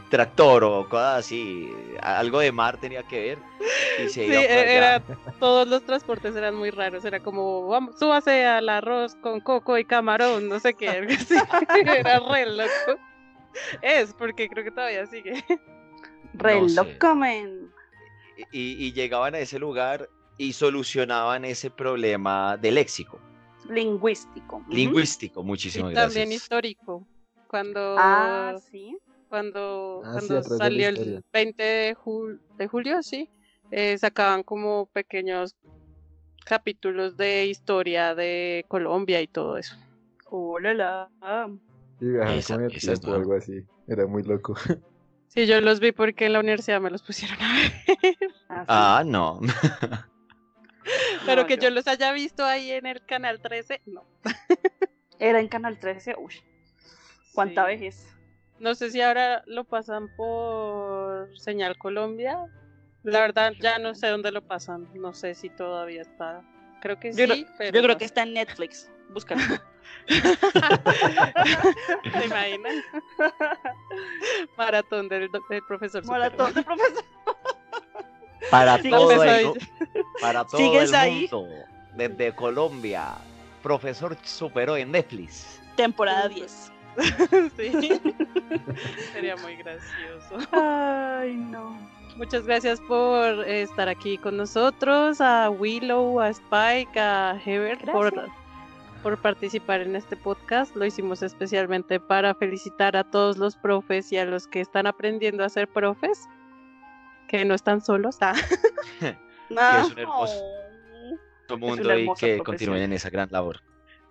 [0.08, 1.70] tractor o cosas así,
[2.00, 3.38] algo de mar tenía que ver.
[4.02, 5.02] Y sí, era,
[5.38, 9.84] todos los transportes eran muy raros, era como, vamos, súbase al arroz con coco y
[9.84, 10.86] camarón, no sé qué,
[11.98, 12.98] era re loco.
[13.82, 15.44] Es, porque creo que todavía sigue.
[16.32, 17.63] Re loco, men
[18.52, 20.08] y, llegaban a ese lugar
[20.38, 23.20] y solucionaban ese problema de léxico.
[23.68, 24.64] Lingüístico.
[24.68, 27.06] Lingüístico, muchísimas y También histórico.
[27.46, 28.96] Cuando, ah, ¿sí?
[29.28, 31.96] cuando, ah, cuando salió el 20 de,
[32.58, 33.28] de julio, sí,
[33.70, 35.56] eh, sacaban como pequeños
[36.44, 39.76] capítulos de historia de Colombia y todo eso.
[40.26, 41.08] ¡Hola!
[41.98, 42.06] Sí,
[43.06, 43.64] algo así.
[43.86, 44.54] Era muy loco.
[45.34, 47.72] Sí, yo los vi porque en la universidad me los pusieron a ver.
[48.48, 49.40] Ah, ah no.
[51.26, 51.70] Pero que yo...
[51.70, 54.04] los haya visto ahí en el canal 13, no.
[55.18, 56.34] Era en canal 13, uy.
[57.32, 58.06] ¿Cuánta vejez?
[58.60, 62.38] No sé si ahora lo pasan por Señal Colombia.
[63.02, 64.88] La verdad, ya no sé dónde lo pasan.
[64.94, 66.42] No sé si todavía está.
[66.80, 67.76] Creo que sí, pero.
[67.76, 68.88] Yo creo que está en Netflix.
[69.10, 69.42] Búscalo.
[70.06, 70.14] ¿Te
[72.24, 72.74] imaginas?
[74.56, 75.30] Maratón del,
[75.66, 76.04] profesor.
[76.04, 77.04] Maratón del profesor.
[78.50, 79.52] Para todo el,
[80.20, 81.48] para todo el mundo,
[81.94, 83.14] desde Colombia,
[83.62, 85.60] profesor superó en Netflix.
[85.76, 86.72] Temporada 10.
[87.56, 88.00] sí.
[89.12, 90.46] Sería muy gracioso.
[90.52, 91.76] Ay, no.
[92.16, 98.12] Muchas gracias por estar aquí con nosotros, a Willow, a Spike, a Heber, por
[99.04, 100.74] por participar en este podcast.
[100.74, 105.44] Lo hicimos especialmente para felicitar a todos los profes y a los que están aprendiendo
[105.44, 106.26] a ser profes.
[107.28, 108.16] que no están solos.
[108.20, 108.34] Ah.
[109.00, 109.16] que
[109.80, 110.42] es un hermoso
[111.50, 111.58] Oh.
[111.58, 112.38] mundo y que profesión.
[112.44, 113.60] continúen en esa gran labor.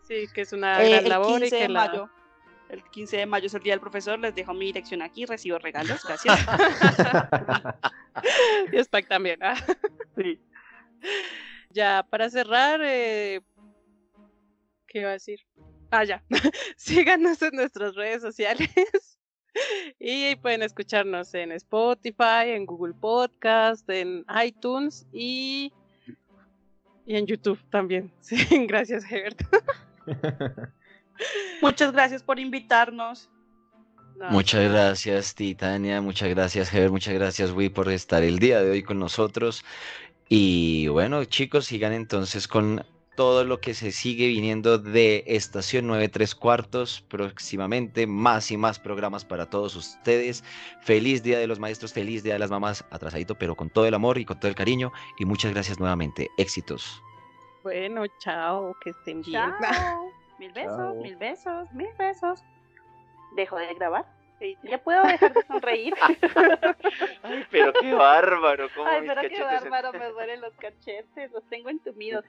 [0.04, 1.88] Sí, que es una Eh, gran el labor 15 y que de la...
[1.88, 2.10] mayo.
[2.70, 4.20] El 15 de mayo es el día del profesor.
[4.20, 5.26] Les dejo mi dirección aquí.
[5.26, 6.04] Recibo regalos.
[6.06, 6.40] Gracias.
[8.72, 9.40] y Spike también.
[9.44, 9.56] ah.
[10.18, 10.40] Sí.
[11.72, 13.42] Ya para cerrar, eh,
[14.94, 15.40] ¿qué iba a decir?
[15.90, 16.24] Ah, ya.
[16.78, 18.70] Síganos en nuestras redes sociales.
[20.00, 25.72] Y pueden escucharnos en Spotify, en Google Podcast, en iTunes y,
[27.06, 28.12] y en YouTube también.
[28.22, 28.36] Sí,
[28.66, 29.44] gracias, Hebert.
[31.62, 33.30] Muchas gracias por invitarnos.
[34.18, 36.02] No, Muchas gracias, Titania.
[36.02, 36.90] Muchas gracias, Heber.
[36.90, 39.64] Muchas gracias, Wii, por estar el día de hoy con nosotros.
[40.30, 42.84] Y bueno, chicos, sigan entonces con
[43.16, 47.02] todo lo que se sigue viniendo de Estación 93 Cuartos.
[47.10, 50.44] Próximamente, más y más programas para todos ustedes.
[50.82, 53.94] Feliz Día de los Maestros, feliz Día de las Mamás, atrasadito, pero con todo el
[53.94, 54.92] amor y con todo el cariño.
[55.20, 56.30] Y muchas gracias nuevamente.
[56.38, 57.02] Éxitos.
[57.64, 59.42] Bueno, chao, que estén bien.
[59.62, 60.12] Chao.
[60.40, 60.96] Mil besos, Chao.
[60.96, 62.44] mil besos, mil besos.
[63.36, 64.06] Dejo de grabar.
[64.40, 65.94] Sí, Ya puedo dejar de sonreír.
[67.24, 68.68] Ay, pero qué bárbaro.
[68.86, 72.22] Ay, pero qué bárbaro, me duelen los cachetes, los tengo entumidos.